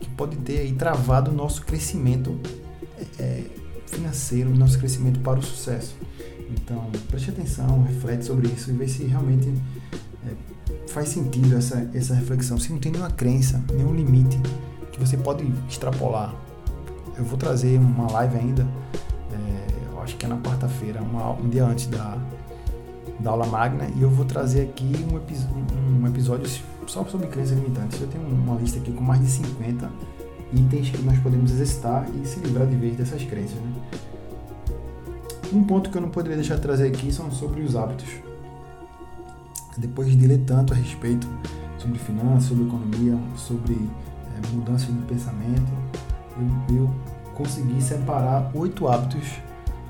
que 0.00 0.08
pode 0.10 0.36
ter 0.38 0.58
aí 0.58 0.72
travado 0.72 1.30
o 1.30 1.34
nosso 1.34 1.64
crescimento 1.64 2.36
é, 3.18 3.44
financeiro, 3.86 4.50
nosso 4.50 4.78
crescimento 4.78 5.20
para 5.20 5.38
o 5.38 5.42
sucesso. 5.42 5.94
Então 6.52 6.90
preste 7.08 7.30
atenção, 7.30 7.82
reflete 7.84 8.24
sobre 8.24 8.48
isso 8.48 8.70
e 8.70 8.74
vê 8.74 8.86
se 8.86 9.04
realmente 9.04 9.52
é, 10.26 10.34
faz 10.88 11.08
sentido 11.08 11.56
essa, 11.56 11.88
essa 11.94 12.14
reflexão. 12.14 12.58
Se 12.58 12.70
não 12.70 12.78
tem 12.78 12.92
nenhuma 12.92 13.10
crença, 13.10 13.62
nenhum 13.72 13.94
limite 13.94 14.38
que 14.90 15.00
você 15.00 15.16
pode 15.16 15.44
extrapolar. 15.68 16.34
Eu 17.16 17.24
vou 17.24 17.38
trazer 17.38 17.78
uma 17.78 18.10
live 18.12 18.36
ainda, 18.36 18.66
é, 19.32 19.92
eu 19.92 20.00
acho 20.00 20.16
que 20.16 20.26
é 20.26 20.28
na 20.28 20.38
quarta-feira, 20.38 21.00
um 21.02 21.48
dia 21.48 21.64
antes 21.64 21.86
da, 21.86 22.18
da 23.20 23.30
aula 23.30 23.46
magna, 23.46 23.86
e 23.96 24.02
eu 24.02 24.10
vou 24.10 24.24
trazer 24.24 24.62
aqui 24.62 24.92
um, 25.10 25.16
um, 25.16 26.02
um 26.02 26.06
episódio 26.06 26.50
só 26.86 27.04
sobre 27.04 27.26
crenças 27.28 27.58
limitantes. 27.58 28.00
Eu 28.00 28.08
tenho 28.08 28.24
uma 28.24 28.56
lista 28.56 28.78
aqui 28.78 28.92
com 28.92 29.02
mais 29.02 29.20
de 29.20 29.28
50 29.28 29.90
itens 30.52 30.90
que 30.90 31.02
nós 31.02 31.18
podemos 31.18 31.50
exercitar 31.50 32.06
e 32.22 32.26
se 32.26 32.40
livrar 32.40 32.66
de 32.66 32.76
vez 32.76 32.96
dessas 32.96 33.22
crenças. 33.24 33.56
Né? 33.56 34.11
Um 35.52 35.64
ponto 35.64 35.90
que 35.90 35.96
eu 35.96 36.02
não 36.02 36.08
poderia 36.08 36.36
deixar 36.36 36.56
de 36.56 36.62
trazer 36.62 36.88
aqui 36.88 37.12
são 37.12 37.30
sobre 37.30 37.60
os 37.62 37.76
hábitos. 37.76 38.08
Depois 39.76 40.16
de 40.16 40.26
ler 40.26 40.40
tanto 40.46 40.72
a 40.72 40.76
respeito 40.76 41.28
sobre 41.78 41.98
finanças, 41.98 42.44
sobre 42.44 42.64
economia, 42.64 43.18
sobre 43.36 43.74
é, 43.74 44.54
mudança 44.54 44.86
de 44.86 44.98
pensamento, 45.02 45.72
eu, 46.70 46.76
eu 46.76 46.90
consegui 47.34 47.82
separar 47.82 48.50
oito 48.54 48.88
hábitos 48.88 49.28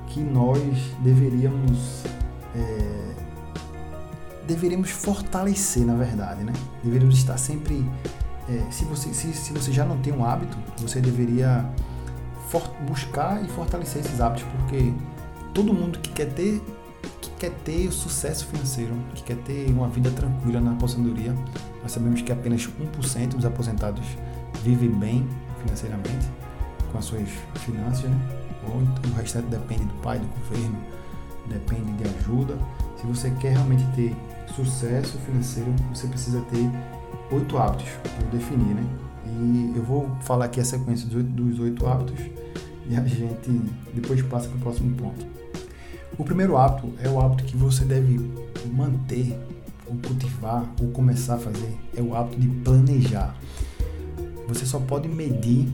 que 0.07 0.19
nós 0.19 0.59
deveríamos 1.01 2.03
é, 2.55 3.13
deveríamos 4.45 4.89
fortalecer, 4.89 5.85
na 5.85 5.95
verdade, 5.95 6.43
né? 6.43 6.53
Deveríamos 6.83 7.17
estar 7.17 7.37
sempre 7.37 7.89
é, 8.49 8.71
se, 8.71 8.83
você, 8.85 9.13
se, 9.13 9.33
se 9.33 9.53
você 9.53 9.71
já 9.71 9.85
não 9.85 9.97
tem 9.99 10.13
um 10.13 10.25
hábito, 10.25 10.57
você 10.77 10.99
deveria 10.99 11.65
buscar 12.87 13.43
e 13.43 13.47
fortalecer 13.47 14.01
esses 14.01 14.21
hábitos, 14.21 14.43
porque 14.43 14.93
todo 15.53 15.73
mundo 15.73 15.99
que 15.99 16.09
quer 16.09 16.33
ter 16.33 16.61
que 17.21 17.29
quer 17.31 17.51
ter 17.65 17.91
sucesso 17.91 18.45
financeiro, 18.47 18.93
que 19.15 19.23
quer 19.23 19.37
ter 19.37 19.69
uma 19.69 19.89
vida 19.89 20.09
tranquila 20.11 20.61
na 20.61 20.71
aposentadoria, 20.71 21.35
nós 21.81 21.91
sabemos 21.91 22.21
que 22.21 22.31
apenas 22.31 22.67
1% 22.67 23.27
dos 23.29 23.45
aposentados 23.45 24.05
vivem 24.63 24.89
bem 24.89 25.27
financeiramente 25.61 26.27
com 26.91 26.97
as 26.97 27.05
suas 27.05 27.27
finanças, 27.65 28.09
né? 28.09 28.17
Ou 28.65 29.11
o 29.11 29.15
restante 29.15 29.47
depende 29.47 29.83
do 29.83 29.93
pai, 29.95 30.19
do 30.19 30.27
governo, 30.27 30.77
depende 31.47 31.91
de 31.93 32.03
ajuda. 32.19 32.57
Se 32.99 33.05
você 33.05 33.29
quer 33.31 33.53
realmente 33.53 33.85
ter 33.95 34.15
sucesso 34.55 35.17
financeiro, 35.19 35.73
você 35.93 36.07
precisa 36.07 36.41
ter 36.49 36.69
oito 37.35 37.57
hábitos 37.57 37.87
eu 38.21 38.27
defini, 38.31 38.73
né? 38.73 38.83
E 39.25 39.73
eu 39.75 39.83
vou 39.83 40.09
falar 40.21 40.45
aqui 40.45 40.59
a 40.59 40.65
sequência 40.65 41.07
dos 41.07 41.59
oito 41.59 41.85
hábitos 41.87 42.19
e 42.89 42.95
a 42.95 43.01
gente 43.05 43.49
depois 43.93 44.21
passa 44.23 44.47
para 44.47 44.57
o 44.57 44.61
próximo 44.61 44.95
ponto. 44.95 45.25
O 46.17 46.23
primeiro 46.23 46.57
hábito 46.57 46.93
é 47.01 47.09
o 47.09 47.19
hábito 47.19 47.43
que 47.43 47.57
você 47.57 47.83
deve 47.85 48.19
manter, 48.71 49.37
ou 49.87 49.95
cultivar, 49.97 50.69
ou 50.79 50.89
começar 50.89 51.35
a 51.35 51.39
fazer, 51.39 51.75
é 51.95 52.01
o 52.01 52.15
hábito 52.15 52.39
de 52.39 52.47
planejar. 52.47 53.35
Você 54.47 54.65
só 54.65 54.79
pode 54.79 55.07
medir, 55.07 55.67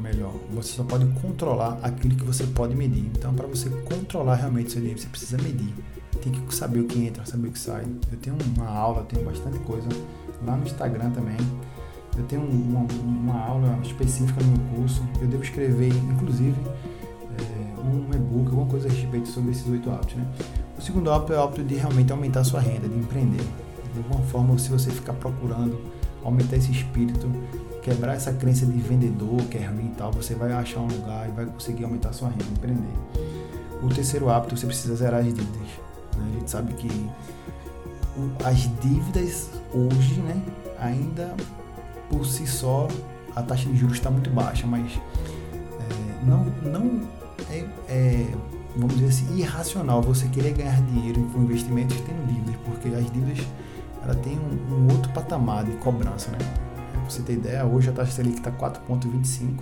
melhor, 0.00 0.32
você 0.52 0.72
só 0.72 0.84
pode 0.84 1.06
controlar 1.20 1.78
aquilo 1.82 2.14
que 2.14 2.24
você 2.24 2.44
pode 2.44 2.74
medir. 2.74 3.10
Então, 3.16 3.34
para 3.34 3.46
você 3.46 3.68
controlar 3.68 4.36
realmente 4.36 4.72
seu 4.72 4.80
dinheiro, 4.80 5.00
você 5.00 5.08
precisa 5.08 5.36
medir. 5.38 5.74
Tem 6.22 6.32
que 6.32 6.54
saber 6.54 6.80
o 6.80 6.84
que 6.84 7.04
entra, 7.04 7.24
saber 7.24 7.48
o 7.48 7.52
que 7.52 7.58
sai. 7.58 7.84
Eu 8.10 8.18
tenho 8.18 8.36
uma 8.56 8.68
aula, 8.68 9.04
tenho 9.04 9.24
bastante 9.24 9.58
coisa 9.60 9.88
lá 10.44 10.56
no 10.56 10.64
Instagram 10.64 11.10
também. 11.10 11.36
Eu 12.18 12.24
tenho 12.24 12.42
uma, 12.42 12.84
uma 13.04 13.40
aula 13.40 13.78
específica 13.82 14.42
no 14.42 14.48
meu 14.48 14.76
curso. 14.76 15.02
Eu 15.20 15.28
devo 15.28 15.42
escrever, 15.42 15.92
inclusive, 16.10 16.56
é, 17.38 17.80
um 17.80 18.12
e-book, 18.12 18.48
alguma 18.48 18.66
coisa 18.66 18.88
a 18.88 18.90
respeito 18.90 19.28
sobre 19.28 19.52
esses 19.52 19.66
oito 19.68 19.88
hábitos. 19.88 20.16
Né? 20.16 20.26
O 20.76 20.82
segundo 20.82 21.10
hábito 21.12 21.32
é 21.32 21.36
o 21.36 21.42
hábito 21.44 21.62
de 21.62 21.76
realmente 21.76 22.10
aumentar 22.10 22.40
a 22.40 22.44
sua 22.44 22.60
renda, 22.60 22.88
de 22.88 22.98
empreender. 22.98 23.44
De 23.92 23.98
alguma 23.98 24.20
forma, 24.26 24.58
se 24.58 24.68
você 24.68 24.90
ficar 24.90 25.12
procurando 25.14 25.80
aumentar 26.24 26.56
esse 26.56 26.72
espírito, 26.72 27.30
quebrar 27.82 28.14
essa 28.14 28.32
crença 28.32 28.66
de 28.66 28.78
vendedor 28.78 29.40
que 29.44 29.58
é 29.58 29.66
ruim 29.66 29.86
e 29.86 29.94
tal, 29.96 30.10
você 30.10 30.34
vai 30.34 30.52
achar 30.52 30.80
um 30.80 30.88
lugar 30.88 31.28
e 31.28 31.32
vai 31.32 31.46
conseguir 31.46 31.84
aumentar 31.84 32.08
a 32.08 32.12
sua 32.12 32.28
renda, 32.28 32.44
empreender. 32.44 32.98
O 33.80 33.88
terceiro 33.88 34.28
hábito, 34.28 34.56
você 34.56 34.66
precisa 34.66 34.96
zerar 34.96 35.20
as 35.20 35.26
dívidas. 35.26 35.68
Né? 36.16 36.32
A 36.34 36.38
gente 36.38 36.50
sabe 36.50 36.74
que 36.74 36.88
as 38.44 38.68
dívidas 38.80 39.48
hoje, 39.72 40.20
né, 40.20 40.42
ainda 40.80 41.34
por 42.08 42.26
si 42.26 42.46
só 42.46 42.88
a 43.34 43.42
taxa 43.42 43.68
de 43.68 43.76
juros 43.76 43.96
está 43.96 44.10
muito 44.10 44.30
baixa, 44.30 44.66
mas 44.66 44.92
é, 44.94 46.26
não, 46.26 46.44
não 46.62 47.02
é, 47.50 47.64
é, 47.88 48.26
vamos 48.76 48.94
dizer 48.94 49.08
assim, 49.08 49.38
irracional 49.38 50.02
você 50.02 50.26
querer 50.28 50.52
ganhar 50.52 50.80
dinheiro 50.82 51.22
com 51.32 51.42
investimentos 51.42 51.96
tendo 52.00 52.26
dívidas, 52.26 52.56
porque 52.64 52.88
as 52.88 53.10
dívidas 53.10 53.46
ela 54.02 54.14
tem 54.14 54.38
um, 54.38 54.74
um 54.74 54.92
outro 54.92 55.12
patamar 55.12 55.64
de 55.64 55.72
cobrança, 55.78 56.30
né? 56.30 56.38
Pra 56.92 57.02
você 57.08 57.22
ter 57.22 57.34
ideia, 57.34 57.64
hoje 57.64 57.90
a 57.90 57.92
taxa 57.92 58.12
Selic 58.12 58.38
está 58.38 58.50
4,25 58.50 59.60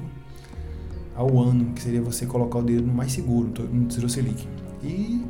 ao 1.14 1.38
ano, 1.38 1.72
que 1.72 1.82
seria 1.82 2.02
você 2.02 2.26
colocar 2.26 2.58
o 2.58 2.62
dinheiro 2.62 2.86
no 2.86 2.92
mais 2.92 3.12
seguro, 3.12 3.50
no 3.72 3.86
Tesouro 3.86 4.08
Selic. 4.08 4.46
E 4.82 5.24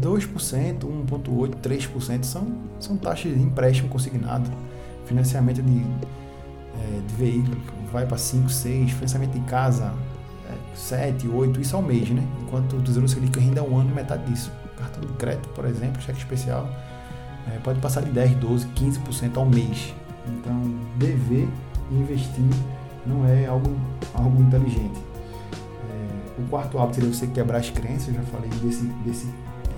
2%, 0.00 0.80
1,8%, 0.80 1.54
3% 1.56 2.24
são, 2.24 2.46
são 2.78 2.96
taxas 2.96 3.34
de 3.34 3.42
empréstimo 3.42 3.88
consignado, 3.88 4.50
financiamento 5.06 5.62
de, 5.62 5.84
é, 6.78 7.00
de 7.06 7.14
veículo 7.14 7.56
vai 7.92 8.06
para 8.06 8.16
5, 8.16 8.48
6, 8.48 8.92
financiamento 8.92 9.32
de 9.32 9.40
casa 9.40 9.92
é, 10.48 10.76
7, 10.76 11.28
8, 11.28 11.60
isso 11.60 11.76
ao 11.76 11.82
mês, 11.82 12.08
né? 12.10 12.26
Enquanto 12.42 12.76
o 12.76 12.82
Tesouro 12.82 13.08
Selic 13.08 13.38
ainda 13.38 13.60
é 13.60 13.62
um 13.62 13.76
ano 13.76 13.94
metade 13.94 14.24
disso. 14.30 14.52
Cartão 14.76 15.02
de 15.02 15.12
crédito, 15.14 15.48
por 15.50 15.64
exemplo, 15.64 16.00
cheque 16.00 16.18
especial, 16.18 16.68
é, 17.52 17.58
pode 17.58 17.80
passar 17.80 18.02
de 18.02 18.10
10, 18.10 18.36
12, 18.36 18.66
15% 18.68 19.36
ao 19.36 19.46
mês. 19.46 19.94
Então, 20.28 20.60
dever 20.96 21.48
investir 21.90 22.44
não 23.06 23.26
é 23.26 23.46
algo, 23.46 23.76
algo 24.14 24.42
inteligente. 24.42 25.00
É, 25.90 26.40
o 26.40 26.46
quarto 26.48 26.78
hábito 26.78 26.96
seria 26.96 27.12
você 27.12 27.26
quebrar 27.26 27.58
as 27.58 27.70
crenças, 27.70 28.08
eu 28.08 28.14
já 28.14 28.22
falei 28.22 28.50
desse, 28.62 28.84
desse 29.04 29.28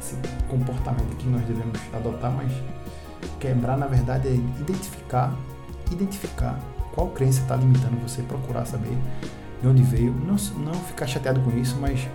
esse 0.03 0.17
comportamento 0.49 1.17
que 1.17 1.29
nós 1.29 1.43
devemos 1.43 1.79
adotar, 1.93 2.33
mas 2.33 2.53
quebrar 3.39 3.79
na 3.79 3.87
verdade 3.87 4.29
é 4.29 4.35
identificar, 4.35 5.35
identificar 5.91 6.59
qual 6.95 7.09
crença 7.09 7.41
está 7.41 7.57
limitando 7.57 7.97
você, 7.97 8.23
procurar 8.23 8.65
saber 8.65 8.97
de 9.61 9.69
onde 9.69 9.83
veio, 9.83 10.13
não, 10.13 10.37
não 10.65 10.75
ficar 10.75 11.07
chateado 11.07 11.41
com 11.41 11.57
isso, 11.57 11.77
mas 11.81 12.09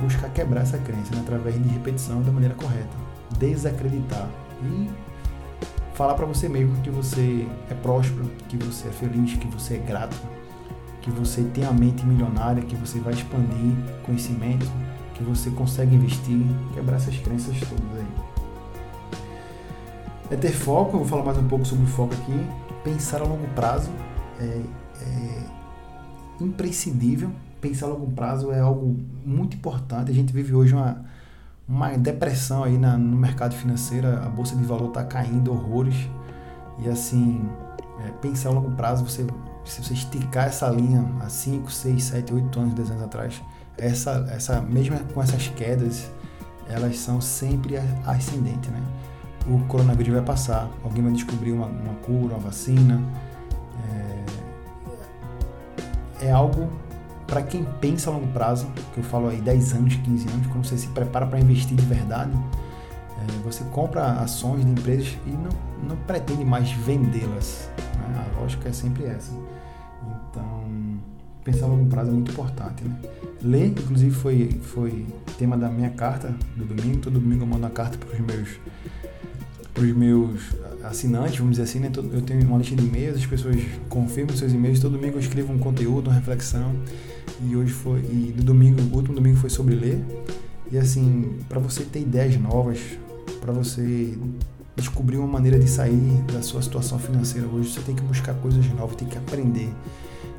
buscar 0.00 0.28
quebrar 0.30 0.62
essa 0.62 0.78
crença 0.78 1.14
né, 1.14 1.20
através 1.22 1.60
de 1.60 1.68
repetição 1.68 2.22
da 2.22 2.30
maneira 2.30 2.54
correta, 2.54 2.88
desacreditar. 3.38 4.28
E 4.62 4.90
falar 5.94 6.14
para 6.14 6.26
você 6.26 6.48
mesmo 6.48 6.76
que 6.82 6.90
você 6.90 7.46
é 7.70 7.74
próspero, 7.74 8.30
que 8.48 8.56
você 8.56 8.88
é 8.88 8.90
feliz, 8.90 9.34
que 9.34 9.46
você 9.46 9.74
é 9.74 9.78
grato, 9.78 10.16
que 11.00 11.10
você 11.10 11.42
tem 11.42 11.64
a 11.64 11.72
mente 11.72 12.04
milionária, 12.04 12.62
que 12.62 12.76
você 12.76 12.98
vai 12.98 13.14
expandir 13.14 13.74
conhecimento, 14.04 14.70
que 15.14 15.22
você 15.22 15.50
consegue 15.50 15.94
investir, 15.94 16.38
quebrar 16.74 16.96
essas 16.96 17.16
crenças 17.18 17.58
todas 17.60 17.98
aí. 17.98 18.06
É 20.30 20.36
ter 20.36 20.52
foco, 20.52 20.96
eu 20.96 21.00
vou 21.00 21.08
falar 21.08 21.24
mais 21.24 21.38
um 21.38 21.48
pouco 21.48 21.64
sobre 21.64 21.84
o 21.84 21.88
foco 21.88 22.14
aqui. 22.14 22.46
Pensar 22.84 23.20
a 23.20 23.24
longo 23.24 23.46
prazo, 23.48 23.90
é, 24.40 24.62
é 25.02 25.42
imprescindível. 26.40 27.30
Pensar 27.60 27.86
a 27.86 27.88
longo 27.90 28.10
prazo 28.12 28.50
é 28.50 28.60
algo 28.60 28.96
muito 29.24 29.56
importante. 29.56 30.10
A 30.10 30.14
gente 30.14 30.32
vive 30.32 30.54
hoje 30.54 30.74
uma, 30.74 31.04
uma 31.68 31.90
depressão 31.90 32.64
aí 32.64 32.78
na, 32.78 32.96
no 32.96 33.16
mercado 33.16 33.54
financeiro, 33.54 34.08
a 34.08 34.28
bolsa 34.28 34.56
de 34.56 34.64
valor 34.64 34.88
está 34.88 35.04
caindo 35.04 35.52
horrores. 35.52 36.08
E 36.78 36.88
assim, 36.88 37.46
é, 38.04 38.10
pensar 38.22 38.48
a 38.48 38.52
longo 38.52 38.70
prazo, 38.72 39.04
você, 39.04 39.26
se 39.64 39.82
você 39.82 39.92
esticar 39.92 40.46
essa 40.46 40.68
linha 40.68 41.04
há 41.20 41.28
5, 41.28 41.70
6, 41.70 42.02
7, 42.02 42.34
8 42.34 42.60
anos, 42.60 42.74
10 42.74 42.90
anos 42.92 43.02
atrás, 43.02 43.42
essa, 43.76 44.26
essa, 44.30 44.60
mesmo 44.62 44.98
com 45.12 45.22
essas 45.22 45.48
quedas, 45.48 46.10
elas 46.68 46.98
são 46.98 47.20
sempre 47.20 47.76
ascendentes, 48.06 48.70
né? 48.70 48.80
O 49.48 49.58
coronavírus 49.66 50.14
vai 50.14 50.22
passar, 50.22 50.70
alguém 50.84 51.02
vai 51.02 51.12
descobrir 51.12 51.52
uma, 51.52 51.66
uma 51.66 51.94
cura, 51.94 52.34
uma 52.34 52.38
vacina. 52.38 53.02
É, 56.30 56.32
algo 56.32 56.68
para 57.26 57.42
quem 57.42 57.64
pensa 57.80 58.08
a 58.08 58.12
longo 58.12 58.28
prazo, 58.28 58.68
que 58.94 58.98
eu 58.98 59.04
falo 59.04 59.28
aí 59.28 59.40
10 59.40 59.72
anos, 59.74 59.96
15 59.96 60.28
anos, 60.28 60.46
quando 60.46 60.64
você 60.64 60.78
se 60.78 60.86
prepara 60.88 61.26
para 61.26 61.40
investir 61.40 61.76
de 61.76 61.84
verdade, 61.84 62.30
é, 62.32 63.42
você 63.44 63.64
compra 63.64 64.12
ações 64.12 64.64
de 64.64 64.70
empresas 64.70 65.18
e 65.26 65.30
não, 65.30 65.50
não 65.88 65.96
pretende 66.06 66.44
mais 66.44 66.70
vendê-las. 66.70 67.68
Né? 67.76 68.26
A 68.36 68.40
lógica 68.40 68.68
é 68.68 68.72
sempre 68.72 69.06
essa. 69.06 69.32
Então, 70.30 70.64
pensar 71.42 71.66
a 71.66 71.68
longo 71.68 71.86
prazo 71.86 72.10
é 72.10 72.14
muito 72.14 72.30
importante. 72.30 72.84
Né? 72.84 72.96
Ler, 73.42 73.66
inclusive, 73.66 74.14
foi, 74.14 74.60
foi 74.62 75.06
tema 75.36 75.56
da 75.58 75.68
minha 75.68 75.90
carta 75.90 76.32
do 76.56 76.64
domingo. 76.64 76.98
Todo 76.98 77.18
domingo 77.18 77.42
eu 77.42 77.46
mando 77.46 77.64
uma 77.64 77.70
carta 77.70 77.98
para 77.98 78.12
os 78.12 78.20
meus, 78.20 78.48
pros 79.74 79.96
meus 79.96 80.54
assinantes, 80.84 81.38
vamos 81.38 81.52
dizer 81.52 81.62
assim. 81.64 81.78
Né? 81.78 81.90
Eu 82.12 82.22
tenho 82.22 82.46
uma 82.46 82.58
lista 82.58 82.74
de 82.74 82.84
e-mails, 82.84 83.16
as 83.16 83.26
pessoas 83.26 83.56
confirmam 83.88 84.36
seus 84.36 84.52
e-mails. 84.52 84.80
Todo 84.80 84.92
domingo 84.92 85.16
eu 85.16 85.20
escrevo 85.20 85.52
um 85.52 85.58
conteúdo, 85.58 86.08
uma 86.08 86.14
reflexão. 86.14 86.74
E 87.42 87.56
hoje 87.56 87.72
foi. 87.72 88.00
E 88.00 88.34
no 88.36 88.42
domingo, 88.42 88.80
o 88.80 88.96
último 88.96 89.14
domingo 89.14 89.36
foi 89.36 89.50
sobre 89.50 89.74
ler. 89.74 90.04
E 90.70 90.78
assim, 90.78 91.36
para 91.48 91.58
você 91.58 91.82
ter 91.82 92.00
ideias 92.00 92.40
novas, 92.40 92.78
para 93.40 93.52
você 93.52 94.16
descobrir 94.76 95.18
uma 95.18 95.26
maneira 95.26 95.58
de 95.58 95.68
sair 95.68 96.22
da 96.32 96.42
sua 96.42 96.62
situação 96.62 96.98
financeira 96.98 97.46
hoje, 97.46 97.72
você 97.72 97.80
tem 97.80 97.94
que 97.94 98.02
buscar 98.02 98.34
coisas 98.34 98.64
novas, 98.74 98.96
tem 98.96 99.08
que 99.08 99.18
aprender. 99.18 99.68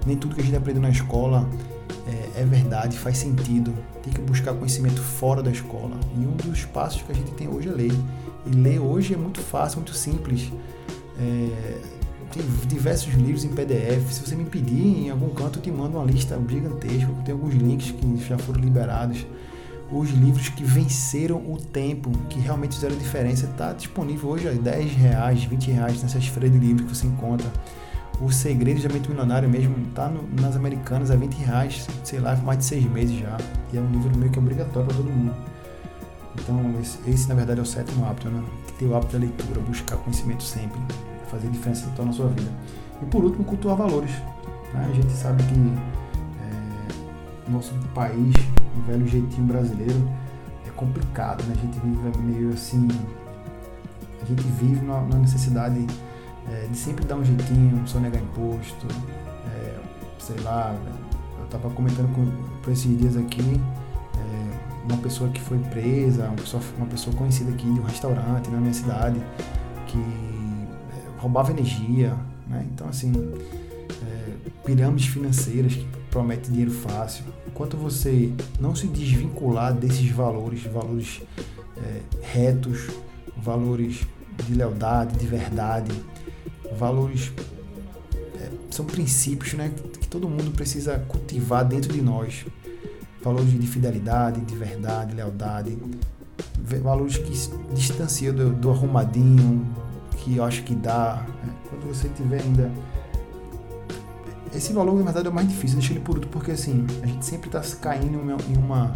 Nem 0.06 0.18
tudo 0.18 0.36
que 0.36 0.42
a 0.42 0.44
gente 0.44 0.56
aprendeu 0.56 0.82
na 0.82 0.90
escola 0.90 1.48
é, 2.08 2.42
é, 2.42 2.46
verdade, 2.46 2.98
faz 2.98 3.18
sentido. 3.18 3.74
Tem 4.04 4.12
que 4.12 4.22
buscar 4.22 4.54
conhecimento 4.54 5.02
fora 5.02 5.42
da 5.44 5.52
escola. 5.52 6.00
E 6.18 6.26
um 6.26 6.36
dos 6.36 6.66
passos 6.66 7.02
que 7.02 7.12
a 7.12 7.16
gente 7.16 7.32
tem 7.32 7.48
hoje 7.48 7.70
é 7.70 7.72
ler. 7.72 7.92
E 8.46 8.50
ler 8.50 8.80
hoje 8.80 9.14
é 9.14 9.18
muito 9.18 9.40
fácil, 9.42 9.78
muito 9.78 9.94
simples. 9.94 10.52
É, 11.20 11.78
tem 12.32 12.44
diversos 12.68 13.14
livros 13.14 13.44
em 13.44 13.50
PDF. 13.50 14.12
Se 14.12 14.22
você 14.22 14.36
me 14.36 14.46
pedir, 14.46 15.06
em 15.06 15.10
algum 15.10 15.30
canto 15.30 15.60
eu 15.60 15.64
te 15.64 15.72
mando 15.72 15.98
uma 15.98 16.06
lista 16.06 16.40
gigantesca. 16.48 17.10
Tem 17.26 17.34
alguns 17.34 17.54
links 17.54 17.92
que 17.92 18.18
já 18.28 18.38
foram 18.38 18.60
liberados 18.62 19.26
os 19.92 20.10
livros 20.12 20.48
que 20.48 20.64
venceram 20.64 21.38
o 21.38 21.58
tempo, 21.58 22.12
que 22.30 22.40
realmente 22.40 22.76
fizeram 22.76 22.96
diferença, 22.96 23.46
está 23.46 23.74
disponível 23.74 24.30
hoje 24.30 24.48
a 24.48 24.52
10 24.52 24.94
reais, 24.94 25.44
20 25.44 25.72
reais 25.72 26.02
nessas 26.02 26.26
feiras 26.28 26.52
de 26.52 26.58
livros 26.58 26.90
que 26.90 26.96
você 26.96 27.08
encontra. 27.08 27.52
O 28.20 28.32
Segredo 28.32 28.80
de 28.80 28.88
Mente 28.88 29.10
Milionário 29.10 29.50
mesmo 29.50 29.76
está 29.88 30.12
nas 30.40 30.56
Americanas 30.56 31.10
a 31.10 31.16
20 31.16 31.34
reais, 31.36 31.88
sei 32.04 32.20
lá, 32.20 32.36
mais 32.36 32.60
de 32.60 32.66
seis 32.66 32.86
meses 32.86 33.18
já. 33.18 33.38
E 33.74 33.78
é 33.78 33.82
um 33.82 33.90
livro 33.92 34.16
meio 34.18 34.32
que 34.32 34.38
obrigatório 34.38 34.88
para 34.88 34.98
todo 34.98 35.10
mundo. 35.10 35.34
Então, 36.36 36.80
esse, 36.80 36.98
esse, 37.10 37.28
na 37.28 37.36
verdade 37.36 37.60
é 37.60 37.64
o 37.64 37.66
sétimo 37.66 38.06
hábito, 38.06 38.30
né? 38.30 38.44
Ter 38.78 38.86
o 38.86 38.96
hábito 38.96 39.14
da 39.14 39.20
leitura, 39.20 39.60
buscar 39.62 39.98
conhecimento 39.98 40.44
sempre, 40.44 40.80
fazer 41.30 41.48
diferença 41.50 41.88
total 41.90 42.06
na 42.06 42.14
sua 42.14 42.28
vida. 42.28 42.50
E 43.02 43.06
por 43.06 43.24
último, 43.24 43.44
cultuar 43.44 43.76
valores. 43.76 44.12
Né? 44.74 44.88
A 44.90 44.94
gente 44.94 45.12
sabe 45.12 45.44
que 45.44 45.56
é, 46.40 47.52
nosso 47.52 47.74
país 47.94 48.34
o 48.78 48.82
velho 48.88 49.08
jeitinho 49.08 49.48
brasileiro 49.48 50.10
é 50.66 50.70
complicado, 50.72 51.44
né? 51.44 51.54
A 51.58 51.62
gente 51.62 51.80
vive 51.80 52.18
meio 52.20 52.54
assim. 52.54 52.88
A 54.22 54.26
gente 54.26 54.44
vive 54.44 54.86
na, 54.86 55.02
necessidade 55.18 55.86
é, 56.50 56.68
de 56.68 56.78
sempre 56.78 57.06
dar 57.06 57.16
um 57.16 57.24
jeitinho, 57.24 57.88
sonegar 57.88 58.22
imposto, 58.22 58.88
é, 59.48 59.80
sei 60.20 60.40
lá. 60.42 60.76
Eu 61.40 61.46
estava 61.46 61.70
comentando 61.72 62.14
com, 62.14 62.26
por 62.62 62.72
esses 62.72 62.98
dias 62.98 63.18
aqui 63.18 63.60
é, 64.16 64.92
uma 64.92 64.98
pessoa 65.02 65.30
que 65.30 65.42
foi 65.42 65.58
presa, 65.58 66.26
uma 66.26 66.36
pessoa, 66.36 66.64
uma 66.78 66.88
pessoa 66.88 67.16
conhecida 67.16 67.52
aqui 67.52 67.66
de 67.66 67.80
um 67.80 67.84
restaurante 67.84 68.50
na 68.50 68.58
minha 68.58 68.74
cidade 68.74 69.22
que 69.88 69.98
é, 69.98 71.20
roubava 71.20 71.52
energia, 71.52 72.16
né? 72.48 72.66
Então 72.74 72.88
assim, 72.88 73.12
é, 74.04 74.50
pirâmides 74.66 75.08
financeiras 75.08 75.76
que 75.76 75.86
prometem 76.10 76.52
dinheiro 76.52 76.72
fácil 76.72 77.26
enquanto 77.48 77.78
você 77.78 78.34
não 78.60 78.74
se 78.74 78.88
desvincular 78.88 79.74
desses 79.74 80.10
valores, 80.10 80.64
valores 80.64 81.22
é, 81.78 82.02
retos, 82.22 82.90
valores 83.38 84.08
de 84.48 84.56
lealdade, 84.56 85.18
de 85.18 85.28
verdade, 85.28 85.92
valores 86.78 87.32
é, 88.40 88.50
são 88.70 88.86
princípios, 88.86 89.54
né, 89.54 89.72
que 90.00 90.08
todo 90.08 90.28
mundo 90.28 90.52
precisa 90.52 91.00
cultivar 91.08 91.66
dentro 91.66 91.94
de 91.94 92.02
nós, 92.02 92.46
valores 93.24 93.52
de 93.52 93.68
fidelidade, 93.68 94.42
de 94.42 94.56
verdade, 94.56 95.14
lealdade, 95.16 95.78
valores 96.82 97.18
que 97.18 97.32
distanciam 97.74 98.34
do, 98.34 98.54
do 98.54 98.70
arrumadinho, 98.70 99.68
que 100.18 100.38
eu 100.38 100.44
acho 100.44 100.64
que 100.64 100.76
dá. 100.76 101.26
Né? 101.44 101.54
Quando 101.70 101.88
você 101.88 102.10
tiver 102.10 102.42
ainda 102.42 102.72
esse 104.54 104.74
valor, 104.74 104.96
na 104.96 105.04
verdade, 105.04 105.28
é 105.28 105.30
o 105.30 105.34
mais 105.34 105.48
difícil, 105.48 105.78
deixa 105.78 105.94
ele 105.94 106.02
por 106.02 106.16
último, 106.16 106.32
porque 106.32 106.52
assim, 106.52 106.86
a 107.02 107.08
gente 107.08 107.26
sempre 107.26 107.48
está 107.48 107.62
caindo 107.78 108.20
em 108.50 108.58
uma, 108.58 108.94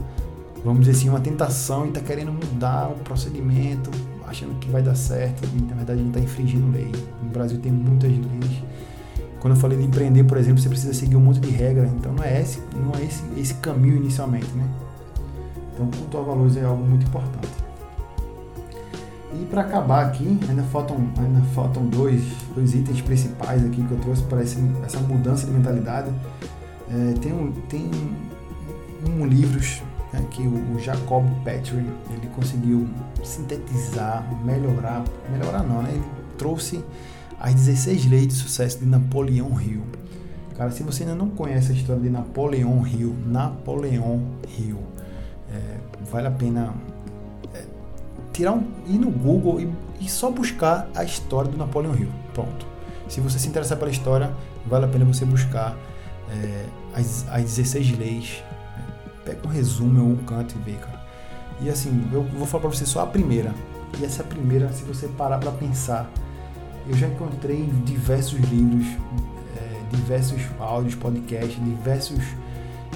vamos 0.63 0.81
dizer 0.85 0.91
assim, 0.91 1.09
uma 1.09 1.21
tentação 1.21 1.85
e 1.85 1.89
está 1.89 2.01
querendo 2.01 2.31
mudar 2.33 2.89
o 2.89 2.95
procedimento, 2.95 3.89
achando 4.27 4.57
que 4.59 4.69
vai 4.69 4.81
dar 4.81 4.95
certo, 4.95 5.47
e 5.55 5.61
na 5.61 5.75
verdade 5.75 5.99
a 5.99 6.03
gente 6.03 6.07
está 6.07 6.19
infringindo 6.19 6.71
lei. 6.71 6.91
No 7.21 7.29
Brasil 7.29 7.59
tem 7.59 7.71
muitas 7.71 8.11
leis. 8.11 8.63
Quando 9.39 9.55
eu 9.55 9.59
falei 9.59 9.77
de 9.77 9.83
empreender, 9.83 10.23
por 10.23 10.38
exemplo, 10.38 10.61
você 10.61 10.69
precisa 10.69 10.93
seguir 10.93 11.15
um 11.15 11.21
monte 11.21 11.39
de 11.39 11.49
regra, 11.49 11.88
então 11.95 12.11
não 12.13 12.23
é 12.23 12.41
esse, 12.41 12.61
não 12.75 12.91
é 12.99 13.03
esse, 13.03 13.23
esse 13.38 13.53
caminho 13.55 13.97
inicialmente, 13.97 14.51
né? 14.55 14.67
Então, 15.73 15.88
cultuar 15.88 16.23
valores 16.23 16.57
é 16.57 16.63
algo 16.63 16.83
muito 16.83 17.05
importante. 17.05 17.65
E 19.33 19.45
para 19.45 19.61
acabar 19.61 20.05
aqui, 20.05 20.39
ainda 20.47 20.63
faltam, 20.63 20.97
ainda 21.17 21.41
faltam 21.53 21.85
dois, 21.85 22.23
dois 22.55 22.73
itens 22.73 23.01
principais 23.01 23.63
aqui 23.65 23.83
que 23.83 23.91
eu 23.91 23.99
trouxe 23.99 24.23
para 24.23 24.41
essa 24.41 24.99
mudança 25.01 25.45
de 25.45 25.51
mentalidade. 25.51 26.09
É, 26.89 27.13
tem 27.19 27.33
um, 27.33 27.51
tem 27.67 27.91
um, 29.05 29.21
um 29.21 29.25
livros 29.27 29.81
que 30.32 30.43
o, 30.43 30.75
o 30.75 30.80
Jacob 30.80 31.25
Petrie 31.43 31.86
ele 32.12 32.28
conseguiu 32.36 32.88
sintetizar, 33.23 34.25
melhorar, 34.43 35.04
melhorar 35.32 35.63
não, 35.63 35.82
né? 35.82 35.91
Ele 35.93 36.04
trouxe 36.38 36.84
as 37.39 37.54
16 37.54 38.06
leis 38.06 38.28
de 38.28 38.34
sucesso 38.34 38.80
de 38.80 38.86
Napoleão 38.86 39.60
Hill. 39.60 39.84
Cara, 40.58 40.71
se 40.71 40.84
você 40.84 41.04
ainda 41.04 41.15
não 41.15 41.30
conhece 41.30 41.71
a 41.71 41.75
história 41.75 42.01
de 42.01 42.10
Napoleão 42.10 42.86
Hill, 42.88 43.13
Napoleão 43.25 44.21
Hill, 44.58 44.80
é, 45.51 45.78
vale 46.10 46.28
a 46.28 46.32
pena 46.32 46.73
tirar 48.36 48.51
um, 48.51 48.63
ir 48.86 48.99
no 48.99 49.10
Google 49.10 49.62
e, 49.62 49.69
e 50.01 50.10
só 50.10 50.30
buscar 50.30 50.89
a 50.93 51.04
história 51.04 51.49
do 51.49 51.58
Napoleão 51.58 51.95
Hill. 51.95 52.10
Pronto. 52.34 52.67
Se 53.08 53.21
você 53.21 53.39
se 53.39 53.47
interessar 53.47 53.78
pela 53.78 53.89
história, 53.89 54.32
vale 54.65 54.86
a 54.86 54.88
pena 54.88 55.06
você 55.06 55.23
buscar 55.23 55.75
é, 56.30 56.65
as, 56.93 57.25
as 57.30 57.43
16 57.43 57.97
leis. 57.97 58.43
Pega 59.25 59.39
um 59.45 59.49
resumo 59.49 60.07
um 60.07 60.17
canto 60.17 60.55
e 60.55 60.71
vê, 60.71 60.77
cara. 60.77 61.03
E 61.59 61.69
assim, 61.69 62.07
eu 62.13 62.23
vou 62.23 62.45
falar 62.45 62.61
pra 62.61 62.69
você 62.69 62.85
só 62.85 63.01
a 63.01 63.07
primeira. 63.07 63.53
E 63.99 64.05
essa 64.05 64.23
primeira, 64.23 64.71
se 64.71 64.83
você 64.83 65.07
parar 65.07 65.39
para 65.39 65.51
pensar, 65.51 66.09
eu 66.88 66.95
já 66.95 67.07
encontrei 67.07 67.63
diversos 67.83 68.39
livros, 68.39 68.85
é, 69.57 69.95
diversos 69.95 70.41
áudios, 70.59 70.95
podcasts, 70.95 71.55
diversos 71.63 72.19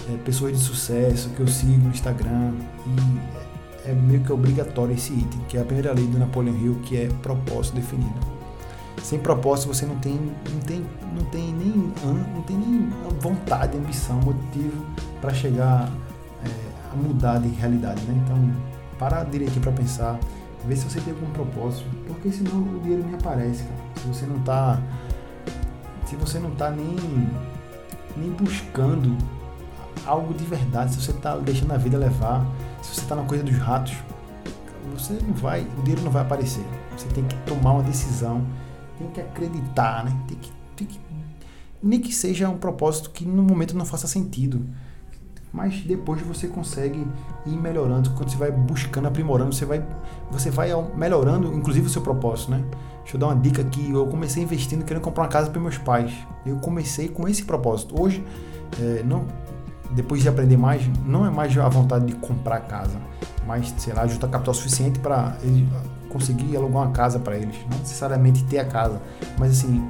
é, 0.07 0.17
pessoas 0.23 0.57
de 0.57 0.63
sucesso 0.63 1.29
que 1.29 1.39
eu 1.39 1.47
sigo 1.47 1.83
no 1.83 1.89
Instagram. 1.89 2.53
E 2.85 3.89
é 3.89 3.93
meio 3.93 4.21
que 4.21 4.31
obrigatório 4.31 4.93
esse 4.93 5.13
item, 5.13 5.39
que 5.47 5.57
é 5.57 5.61
a 5.61 5.65
primeira 5.65 5.93
lei 5.93 6.05
do 6.05 6.19
Napoleon 6.19 6.55
Hill, 6.55 6.79
que 6.83 6.97
é 6.97 7.09
propósito 7.21 7.75
definido. 7.75 8.39
Sem 9.01 9.17
propósito 9.19 9.73
você 9.73 9.85
não 9.85 9.95
tem, 9.95 10.13
não 10.13 10.59
tem, 10.59 10.85
não 11.15 11.23
tem 11.25 11.53
nem, 11.53 11.93
não 12.03 12.41
tem 12.43 12.57
nem 12.57 12.89
vontade, 13.19 13.77
ambição, 13.77 14.19
motivo 14.19 14.85
para 15.21 15.33
chegar 15.33 15.89
é, 15.89 16.08
a 16.91 16.95
mudar 16.95 17.39
de 17.39 17.49
realidade, 17.49 18.02
né? 18.04 18.21
Então, 18.25 18.38
para 18.97 19.23
direitinho 19.23 19.62
para 19.62 19.71
pensar, 19.71 20.19
ver 20.65 20.75
se 20.75 20.86
você 20.86 20.99
tem 21.02 21.13
algum 21.13 21.30
propósito, 21.32 21.86
porque 22.08 22.32
senão 22.32 22.62
o 22.62 22.80
dinheiro 22.82 23.04
nem 23.06 23.15
aparece, 23.15 23.63
cara. 23.63 23.80
Se 23.95 24.08
você 24.08 24.25
não 24.25 24.39
tá, 24.39 24.82
se 26.06 26.15
você 26.15 26.39
não 26.39 26.52
tá 26.52 26.69
nem, 26.69 26.95
nem 28.17 28.30
buscando 28.32 29.17
algo 30.06 30.34
de 30.34 30.43
verdade, 30.43 30.93
se 30.93 31.02
você 31.02 31.13
tá 31.13 31.38
deixando 31.38 31.73
a 31.73 31.78
vida 31.78 31.97
levar, 31.97 32.45
se 32.82 32.93
você 32.93 33.02
está 33.02 33.15
na 33.15 33.23
coisa 33.23 33.43
dos 33.43 33.58
ratos, 33.58 33.93
você 34.93 35.13
não 35.13 35.34
vai, 35.34 35.62
o 35.78 35.82
dinheiro 35.82 36.02
não 36.02 36.12
vai 36.12 36.23
aparecer. 36.23 36.63
Você 36.97 37.08
tem 37.10 37.23
que 37.23 37.36
tomar 37.45 37.73
uma 37.73 37.84
decisão, 37.84 38.45
tem 38.97 39.08
que 39.10 39.21
acreditar, 39.21 40.04
né? 40.04 40.17
Tem 40.28 40.38
que, 40.38 40.52
tem 40.75 40.88
que 40.88 40.99
nem 41.82 41.99
que 41.99 42.13
seja 42.13 42.49
um 42.49 42.58
propósito 42.58 43.10
que 43.10 43.25
no 43.25 43.41
momento 43.41 43.75
não 43.75 43.86
faça 43.86 44.08
sentido. 44.08 44.65
Mas 45.51 45.81
depois 45.81 46.21
você 46.21 46.47
consegue 46.47 47.07
ir 47.45 47.57
melhorando, 47.57 48.12
quando 48.12 48.29
você 48.29 48.38
vai 48.38 48.51
buscando, 48.51 49.07
aprimorando, 49.07 49.53
você 49.53 49.65
vai, 49.65 49.83
você 50.29 50.51
vai 50.51 50.69
melhorando, 50.95 51.53
inclusive 51.53 51.88
o 51.88 51.89
seu 51.89 52.01
propósito, 52.01 52.51
né? 52.51 52.63
Deixa 52.99 53.15
eu 53.15 53.19
dar 53.19 53.27
uma 53.27 53.35
dica 53.35 53.62
aqui. 53.62 53.91
Eu 53.91 54.05
comecei 54.05 54.43
investindo 54.43 54.85
querendo 54.85 55.01
comprar 55.01 55.23
uma 55.23 55.29
casa 55.29 55.49
para 55.49 55.59
meus 55.59 55.77
pais. 55.77 56.13
Eu 56.45 56.57
comecei 56.57 57.07
com 57.07 57.27
esse 57.27 57.43
propósito. 57.43 57.99
Hoje, 57.99 58.23
é, 58.79 59.01
não, 59.03 59.25
depois 59.91 60.21
de 60.21 60.29
aprender 60.29 60.57
mais, 60.57 60.83
não 61.05 61.25
é 61.25 61.29
mais 61.29 61.57
a 61.57 61.67
vontade 61.67 62.05
de 62.05 62.13
comprar 62.13 62.59
casa, 62.62 62.97
mas 63.45 63.73
sei 63.77 63.93
lá, 63.93 64.05
juntar 64.05 64.27
capital 64.27 64.53
suficiente 64.53 64.99
para 64.99 65.38
conseguir 66.09 66.55
alugar 66.55 66.83
uma 66.83 66.91
casa 66.91 67.19
para 67.19 67.38
eles, 67.38 67.55
não 67.69 67.79
necessariamente 67.79 68.43
ter 68.43 68.59
a 68.59 68.65
casa, 68.65 69.01
mas 69.38 69.51
assim, 69.51 69.88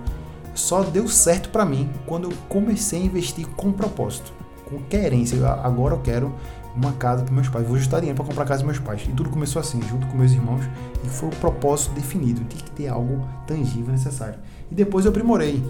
só 0.54 0.84
deu 0.84 1.08
certo 1.08 1.50
para 1.50 1.65
mim 1.65 1.89
quando 2.06 2.30
eu 2.30 2.38
comecei 2.48 3.02
a 3.02 3.06
investir 3.06 3.48
com 3.48 3.72
propósito, 3.72 4.34
com 4.69 4.79
querência. 4.84 5.45
Agora 5.47 5.95
eu 5.95 5.99
quero 5.99 6.34
uma 6.75 6.93
casa 6.93 7.23
para 7.23 7.34
meus 7.34 7.49
pais, 7.49 7.65
vou 7.65 7.75
ajustar 7.75 7.99
dinheiro 7.99 8.15
para 8.15 8.25
comprar 8.25 8.43
a 8.43 8.47
casa 8.47 8.63
dos 8.63 8.71
meus 8.71 8.79
pais. 8.79 9.01
E 9.08 9.12
tudo 9.12 9.29
começou 9.29 9.60
assim, 9.60 9.82
junto 9.89 10.08
com 10.08 10.17
meus 10.17 10.32
irmãos, 10.32 10.63
e 11.03 11.10
foi 11.10 11.29
o 11.29 11.32
propósito 11.34 11.93
definido, 11.93 12.41
tinha 12.47 12.63
que 12.63 12.71
ter 12.71 12.88
algo 12.88 13.27
tangível 13.47 13.91
necessário. 13.91 14.36
E 14.71 14.75
depois 14.75 15.05
eu 15.05 15.12
aprimorei. 15.12 15.63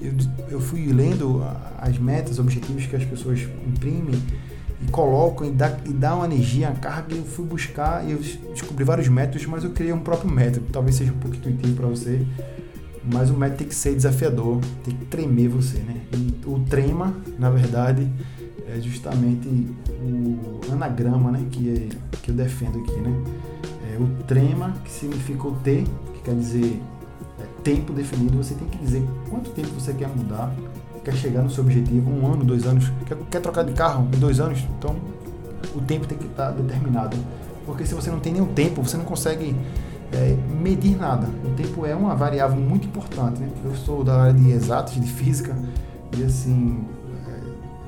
Eu, 0.00 0.12
eu 0.50 0.60
fui 0.60 0.92
lendo 0.92 1.42
as 1.78 1.98
metas, 1.98 2.38
objetivos 2.38 2.86
que 2.86 2.96
as 2.96 3.04
pessoas 3.04 3.40
imprimem 3.66 4.20
e 4.82 4.90
colocam 4.90 5.46
e 5.46 5.50
dá, 5.50 5.76
e 5.84 5.92
dá 5.92 6.14
uma 6.14 6.24
energia, 6.24 6.68
uma 6.68 6.76
carga. 6.76 7.14
Eu 7.14 7.24
fui 7.24 7.44
buscar 7.44 8.04
e 8.04 8.12
eu 8.12 8.18
descobri 8.50 8.82
vários 8.82 9.08
métodos, 9.08 9.46
mas 9.46 9.62
eu 9.62 9.70
criei 9.70 9.92
um 9.92 10.00
próprio 10.00 10.30
método. 10.30 10.66
Talvez 10.72 10.96
seja 10.96 11.12
um 11.12 11.18
pouco 11.18 11.36
intuitivo 11.36 11.74
para 11.76 11.86
você, 11.86 12.26
mas 13.04 13.30
o 13.30 13.34
método 13.34 13.58
tem 13.58 13.68
que 13.68 13.74
ser 13.74 13.94
desafiador, 13.94 14.60
tem 14.84 14.96
que 14.96 15.04
tremer 15.04 15.48
você, 15.48 15.78
né? 15.78 16.00
E 16.14 16.34
o 16.46 16.60
trema, 16.60 17.14
na 17.38 17.50
verdade, 17.50 18.10
é 18.74 18.80
justamente 18.80 19.48
o 19.48 20.72
anagrama, 20.72 21.30
né? 21.32 21.46
Que, 21.50 21.70
é, 21.70 22.16
que 22.22 22.30
eu 22.30 22.34
defendo 22.34 22.78
aqui, 22.78 23.00
né? 23.00 23.12
É 23.92 23.98
o 23.98 24.06
trema, 24.24 24.74
que 24.84 24.90
significa 24.90 25.48
o 25.48 25.52
T, 25.56 25.84
que 26.14 26.22
quer 26.22 26.34
dizer 26.34 26.80
é, 27.40 27.44
tempo 27.62 27.92
definido. 27.92 28.36
Você 28.36 28.54
tem 28.54 28.68
que 28.68 28.78
dizer 28.78 29.02
quanto 29.28 29.50
tempo 29.50 29.68
você 29.78 29.92
quer 29.92 30.08
mudar 30.08 30.54
quer 31.04 31.14
chegar 31.14 31.42
no 31.42 31.50
seu 31.50 31.64
objetivo, 31.64 32.10
um 32.10 32.30
ano, 32.32 32.44
dois 32.44 32.66
anos, 32.66 32.90
quer, 33.06 33.16
quer 33.30 33.40
trocar 33.40 33.64
de 33.64 33.72
carro 33.72 34.06
em 34.14 34.18
dois 34.18 34.40
anos, 34.40 34.64
então 34.78 34.96
o 35.74 35.80
tempo 35.80 36.06
tem 36.06 36.16
que 36.16 36.26
estar 36.26 36.50
determinado. 36.50 37.16
Porque 37.66 37.86
se 37.86 37.94
você 37.94 38.10
não 38.10 38.20
tem 38.20 38.32
nenhum 38.32 38.52
tempo, 38.52 38.82
você 38.82 38.96
não 38.96 39.04
consegue 39.04 39.54
é, 40.12 40.36
medir 40.60 40.96
nada. 40.96 41.28
O 41.44 41.50
tempo 41.50 41.86
é 41.86 41.94
uma 41.94 42.14
variável 42.14 42.60
muito 42.60 42.86
importante. 42.86 43.40
Né? 43.40 43.48
Eu 43.64 43.74
sou 43.76 44.02
da 44.02 44.22
área 44.22 44.34
de 44.34 44.50
exatas, 44.50 44.94
de 44.94 45.10
física, 45.10 45.56
e 46.16 46.24
assim, 46.24 46.84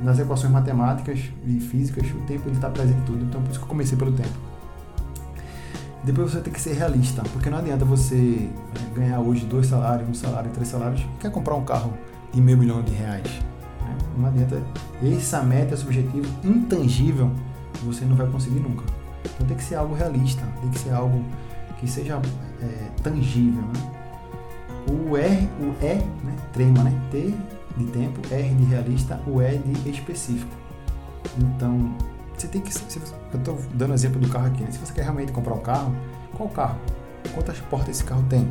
nas 0.03 0.19
equações 0.19 0.53
matemáticas 0.53 1.21
e 1.47 1.61
físicas, 1.61 2.11
o 2.11 2.19
tempo 2.27 2.51
está 2.51 2.69
presente 2.69 2.99
em 2.99 3.05
tudo. 3.05 3.25
Então, 3.25 3.41
por 3.41 3.51
isso 3.51 3.59
que 3.59 3.65
eu 3.65 3.69
comecei 3.69 3.97
pelo 3.97 4.12
tempo. 4.12 4.53
Depois 6.05 6.33
você 6.33 6.41
tem 6.41 6.53
que 6.53 6.61
ser 6.61 6.75
realista, 6.75 7.23
porque 7.33 7.49
não 7.49 7.59
adianta 7.59 7.85
você 7.85 8.49
é, 8.75 8.99
ganhar 8.99 9.21
hoje 9.21 9.47
dois 9.47 9.69
salários, 9.69 10.09
um 10.09 10.15
salário, 10.15 10.51
três 10.51 10.69
salários, 10.69 11.07
quer 11.21 11.31
comprar 11.31 11.55
um 11.55 11.65
carro 11.65 11.93
de 12.33 12.41
meio 12.41 12.59
milhão 12.59 12.83
de 12.83 12.93
reais. 12.93 13.29
Né? 13.81 13.97
Não 14.19 14.27
adianta. 14.27 14.61
Essa 15.01 15.43
meta, 15.43 15.75
esse 15.75 15.85
objetivo 15.85 16.27
intangível, 16.45 17.31
você 17.85 18.05
não 18.05 18.17
vai 18.17 18.27
conseguir 18.27 18.59
nunca. 18.59 18.85
Então 19.25 19.47
tem 19.47 19.57
que 19.57 19.62
ser 19.62 19.77
algo 19.77 19.95
realista, 19.95 20.43
tem 20.61 20.71
que 20.71 20.79
ser 20.81 20.91
algo 20.91 21.23
que 21.79 21.88
seja 21.88 22.21
é, 22.61 22.88
tangível. 23.03 23.62
Né? 23.62 23.93
O 24.88 25.17
R, 25.17 25.49
o 25.61 25.85
E, 25.85 25.95
né? 25.95 26.37
trema, 26.53 26.83
né? 26.83 26.93
T 27.12 27.33
de 27.77 27.85
tempo, 27.87 28.21
R 28.31 28.55
de 28.55 28.65
realista, 28.65 29.21
o 29.27 29.41
E 29.41 29.59
de 29.59 29.91
específico. 29.91 30.55
Então, 31.39 31.95
você 32.37 32.49
tem 32.49 32.61
que. 32.61 32.73
Se 32.73 32.99
eu 32.99 33.39
estou 33.39 33.59
dando 33.75 33.95
exemplo 33.95 34.21
do 34.21 34.29
carro 34.29 34.47
aqui. 34.47 34.63
Né? 34.63 34.71
Se 34.71 34.79
você 34.79 34.93
quer 34.93 35.03
realmente 35.03 35.33
comprar 35.33 35.55
um 35.55 35.61
carro, 35.61 35.95
qual 36.35 36.49
carro? 36.49 36.79
Quantas 37.35 37.59
portas 37.61 37.97
esse 37.97 38.05
carro 38.05 38.25
tem? 38.29 38.49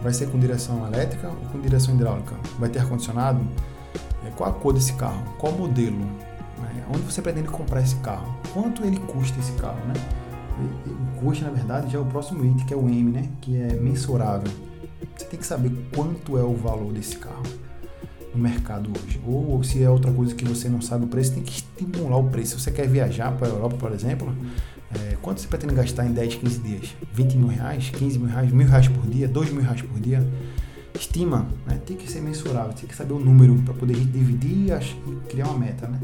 Vai 0.00 0.12
ser 0.12 0.28
com 0.30 0.38
direção 0.38 0.86
elétrica 0.86 1.28
ou 1.28 1.36
com 1.50 1.60
direção 1.60 1.94
hidráulica? 1.94 2.34
Vai 2.58 2.68
ter 2.68 2.80
ar-condicionado? 2.80 3.40
É, 4.26 4.30
qual 4.30 4.50
a 4.50 4.52
cor 4.52 4.72
desse 4.72 4.94
carro? 4.94 5.22
Qual 5.38 5.52
modelo? 5.52 5.98
Né? 6.58 6.84
Onde 6.88 7.00
você 7.00 7.20
pretende 7.22 7.48
comprar 7.48 7.82
esse 7.82 7.96
carro? 7.96 8.34
Quanto 8.52 8.84
ele 8.84 8.98
custa 8.98 9.38
esse 9.38 9.52
carro? 9.52 9.78
Né? 9.86 9.94
O 10.86 11.20
custo, 11.20 11.44
na 11.44 11.50
verdade, 11.50 11.92
já 11.92 11.98
é 11.98 12.00
o 12.00 12.04
próximo 12.04 12.44
item, 12.44 12.66
que 12.66 12.74
é 12.74 12.76
o 12.76 12.88
M, 12.88 13.10
né? 13.10 13.28
que 13.40 13.60
é 13.60 13.74
mensurável. 13.74 14.50
Você 15.16 15.26
tem 15.26 15.38
que 15.38 15.46
saber 15.46 15.70
quanto 15.94 16.38
é 16.38 16.42
o 16.42 16.54
valor 16.54 16.92
desse 16.92 17.16
carro 17.16 17.42
no 18.34 18.40
mercado 18.40 18.90
hoje. 18.90 19.20
Ou, 19.26 19.52
ou 19.52 19.62
se 19.62 19.82
é 19.82 19.88
outra 19.88 20.12
coisa 20.12 20.34
que 20.34 20.44
você 20.44 20.68
não 20.68 20.80
sabe 20.80 21.04
o 21.04 21.08
preço, 21.08 21.32
tem 21.32 21.42
que 21.42 21.52
estimular 21.52 22.16
o 22.16 22.28
preço. 22.28 22.58
Se 22.58 22.64
você 22.64 22.70
quer 22.70 22.88
viajar 22.88 23.32
para 23.32 23.46
a 23.46 23.50
Europa, 23.50 23.76
por 23.76 23.92
exemplo, 23.92 24.34
é, 24.94 25.16
quanto 25.22 25.40
você 25.40 25.48
pretende 25.48 25.74
gastar 25.74 26.06
em 26.06 26.12
10, 26.12 26.36
15 26.36 26.58
dias? 26.60 26.96
20 27.12 27.36
mil 27.36 27.48
reais, 27.48 27.90
15 27.90 28.18
mil 28.18 28.28
reais, 28.28 28.52
mil 28.52 28.66
reais 28.66 28.88
por 28.88 29.06
dia, 29.06 29.28
2 29.28 29.50
mil 29.52 29.62
reais 29.62 29.82
por 29.82 30.00
dia? 30.00 30.26
Estima, 30.94 31.46
né? 31.66 31.80
tem 31.86 31.96
que 31.96 32.10
ser 32.10 32.20
mensurável, 32.20 32.74
tem 32.74 32.86
que 32.86 32.94
saber 32.94 33.14
o 33.14 33.18
número 33.18 33.54
para 33.62 33.72
poder 33.72 33.96
dividir 33.96 34.72
e 34.72 35.28
criar 35.28 35.46
uma 35.46 35.58
meta. 35.58 35.86
Né? 35.88 35.98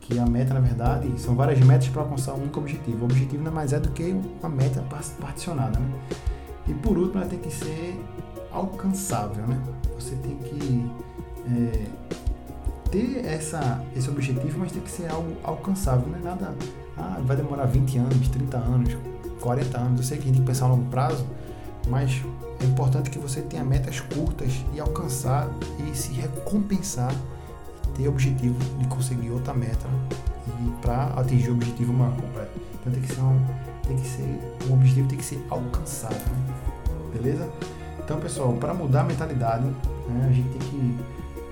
Que 0.00 0.18
a 0.18 0.24
meta, 0.24 0.54
na 0.54 0.60
verdade, 0.60 1.08
são 1.20 1.34
várias 1.34 1.60
metas 1.60 1.88
para 1.88 2.00
alcançar 2.00 2.32
um 2.32 2.40
único 2.40 2.58
objetivo. 2.58 3.02
O 3.02 3.04
objetivo 3.04 3.42
não 3.42 3.50
é 3.50 3.54
mais 3.54 3.74
é 3.74 3.78
do 3.78 3.90
que 3.90 4.18
uma 4.40 4.48
meta 4.48 4.80
particionada. 5.20 5.78
Né? 5.78 5.86
E 6.66 6.74
por 6.74 6.96
último, 6.96 7.20
ela 7.20 7.28
tem 7.28 7.38
que 7.38 7.52
ser 7.52 8.00
alcançável. 8.50 9.46
Né? 9.46 9.60
Você 9.98 10.16
tem 10.16 10.36
que 10.36 10.90
é, 11.56 11.86
ter 12.90 13.24
essa, 13.24 13.82
esse 13.94 14.08
objetivo, 14.08 14.58
mas 14.58 14.72
tem 14.72 14.82
que 14.82 14.90
ser 14.90 15.10
algo 15.10 15.36
alcançável, 15.42 16.08
não 16.08 16.18
é 16.18 16.22
nada, 16.22 16.54
ah, 16.96 17.20
vai 17.24 17.36
demorar 17.36 17.66
20 17.66 17.98
anos, 17.98 18.28
30 18.28 18.56
anos, 18.56 18.96
40 19.40 19.78
anos, 19.78 20.00
eu 20.00 20.06
sei 20.06 20.18
que 20.18 20.24
a 20.24 20.26
gente 20.26 20.36
tem 20.36 20.44
que 20.44 20.50
pensar 20.50 20.66
a 20.66 20.68
longo 20.68 20.88
prazo, 20.90 21.26
mas 21.88 22.22
é 22.60 22.64
importante 22.64 23.10
que 23.10 23.18
você 23.18 23.40
tenha 23.40 23.64
metas 23.64 24.00
curtas 24.00 24.52
e 24.74 24.80
alcançar 24.80 25.48
e 25.86 25.96
se 25.96 26.12
recompensar 26.12 27.14
ter 27.94 28.08
objetivo 28.08 28.58
de 28.78 28.86
conseguir 28.86 29.30
outra 29.30 29.54
meta 29.54 29.86
e 30.46 30.70
para 30.82 31.06
atingir 31.16 31.50
o 31.50 31.54
objetivo 31.54 31.92
maior 31.92 32.14
completo. 32.16 32.50
Então 32.80 32.92
tem 32.92 33.02
que 33.02 33.14
ser 33.14 33.20
um, 33.20 33.46
tem 33.86 33.96
que 33.96 34.06
ser 34.06 34.56
um 34.68 34.74
objetivo 34.74 35.08
tem 35.08 35.18
que 35.18 35.24
ser 35.24 35.46
alcançado, 35.50 36.14
né? 36.14 36.54
beleza? 37.12 37.48
Então 37.98 38.18
pessoal, 38.20 38.52
para 38.54 38.74
mudar 38.74 39.02
a 39.02 39.04
mentalidade, 39.04 39.64
né, 39.64 40.26
a 40.28 40.32
gente 40.32 40.48
tem 40.48 40.58
que 40.58 40.98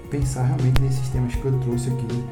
pensar 0.06 0.44
realmente 0.44 0.80
nesses 0.80 1.08
temas 1.08 1.34
que 1.34 1.44
eu 1.44 1.58
trouxe 1.60 1.90
aqui. 1.90 2.24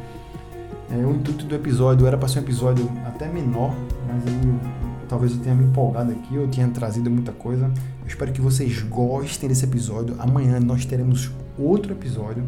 É, 0.91 0.97
o 0.97 1.13
intuito 1.13 1.45
do 1.47 1.55
episódio 1.55 2.07
era 2.07 2.17
para 2.17 2.29
ser 2.29 2.41
um 2.41 2.43
episódio 2.43 2.91
até 3.07 3.27
menor, 3.29 3.75
mas 4.07 4.25
eu, 4.27 4.61
talvez 5.09 5.33
eu 5.33 5.39
tenha 5.39 5.55
me 5.55 5.65
empolgado 5.65 6.13
aqui, 6.13 6.35
eu 6.35 6.47
tenha 6.49 6.69
trazido 6.69 7.11
muita 7.11 7.33
coisa. 7.33 7.67
Eu 8.03 8.07
espero 8.07 8.33
que 8.33 8.41
vocês 8.41 8.83
gostem 8.83 9.49
desse 9.49 9.65
episódio. 9.65 10.15
Amanhã 10.19 10.61
nós 10.61 10.85
teremos 10.85 11.31
outro 11.59 11.93
episódio 11.93 12.45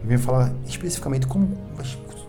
que 0.00 0.06
vem 0.06 0.18
falar 0.18 0.52
especificamente 0.66 1.26
como 1.26 1.48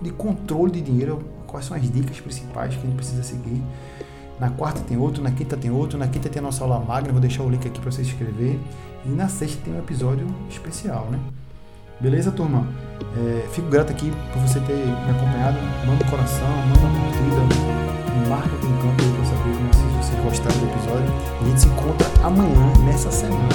de 0.02 0.12
controle 0.12 0.72
de 0.72 0.82
dinheiro, 0.82 1.24
quais 1.48 1.66
são 1.66 1.76
as 1.76 1.90
dicas 1.90 2.20
principais 2.20 2.76
que 2.76 2.82
a 2.82 2.86
gente 2.86 2.96
precisa 2.96 3.24
seguir. 3.24 3.62
Na 4.40 4.52
quarta 4.52 4.82
tem 4.82 4.98
outro, 4.98 5.24
na 5.24 5.32
quinta 5.32 5.58
tem 5.58 5.72
outro, 5.72 5.98
na 5.98 6.08
quinta 6.08 6.30
tem 6.30 6.40
a 6.40 6.44
nossa 6.44 6.64
aula 6.64 6.80
magna, 6.80 7.12
vou 7.12 7.20
deixar 7.20 7.42
o 7.42 7.50
link 7.50 7.68
aqui 7.68 7.80
para 7.80 7.92
você 7.92 8.04
se 8.04 8.12
inscrever. 8.12 8.60
E 9.04 9.10
na 9.10 9.28
sexta 9.28 9.60
tem 9.64 9.74
um 9.74 9.80
episódio 9.80 10.28
especial, 10.50 11.08
né? 11.10 11.20
Beleza, 12.00 12.32
turma? 12.32 12.64
É, 13.18 13.48
fico 13.52 13.68
grato 13.70 13.92
aqui 13.92 14.14
por 14.32 14.40
você 14.44 14.60
ter 14.60 14.76
me 14.76 15.10
acompanhado. 15.10 15.58
Manda 15.88 16.06
um 16.06 16.10
coração, 16.10 16.48
manda 16.68 16.80
uma 16.80 17.00
curtida, 17.06 18.30
marca 18.30 18.56
aqui 18.56 18.68
no 18.68 18.78
campo 18.78 19.04
pra 19.16 19.26
saber 19.26 19.50
né, 19.50 19.72
se 19.74 19.82
vocês 19.98 20.24
gostaram 20.24 20.58
do 20.60 20.66
episódio. 20.68 21.14
E 21.42 21.44
a 21.44 21.50
gente 21.50 21.62
se 21.62 21.68
encontra 21.68 22.08
amanhã, 22.24 22.74
nessa 22.86 23.12
semana 23.12 23.48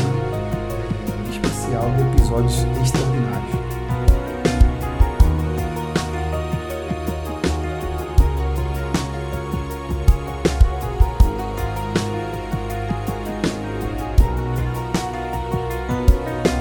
especial 1.31 1.89
de 1.97 2.03
episódios 2.17 2.67
extraordinários. 2.83 3.62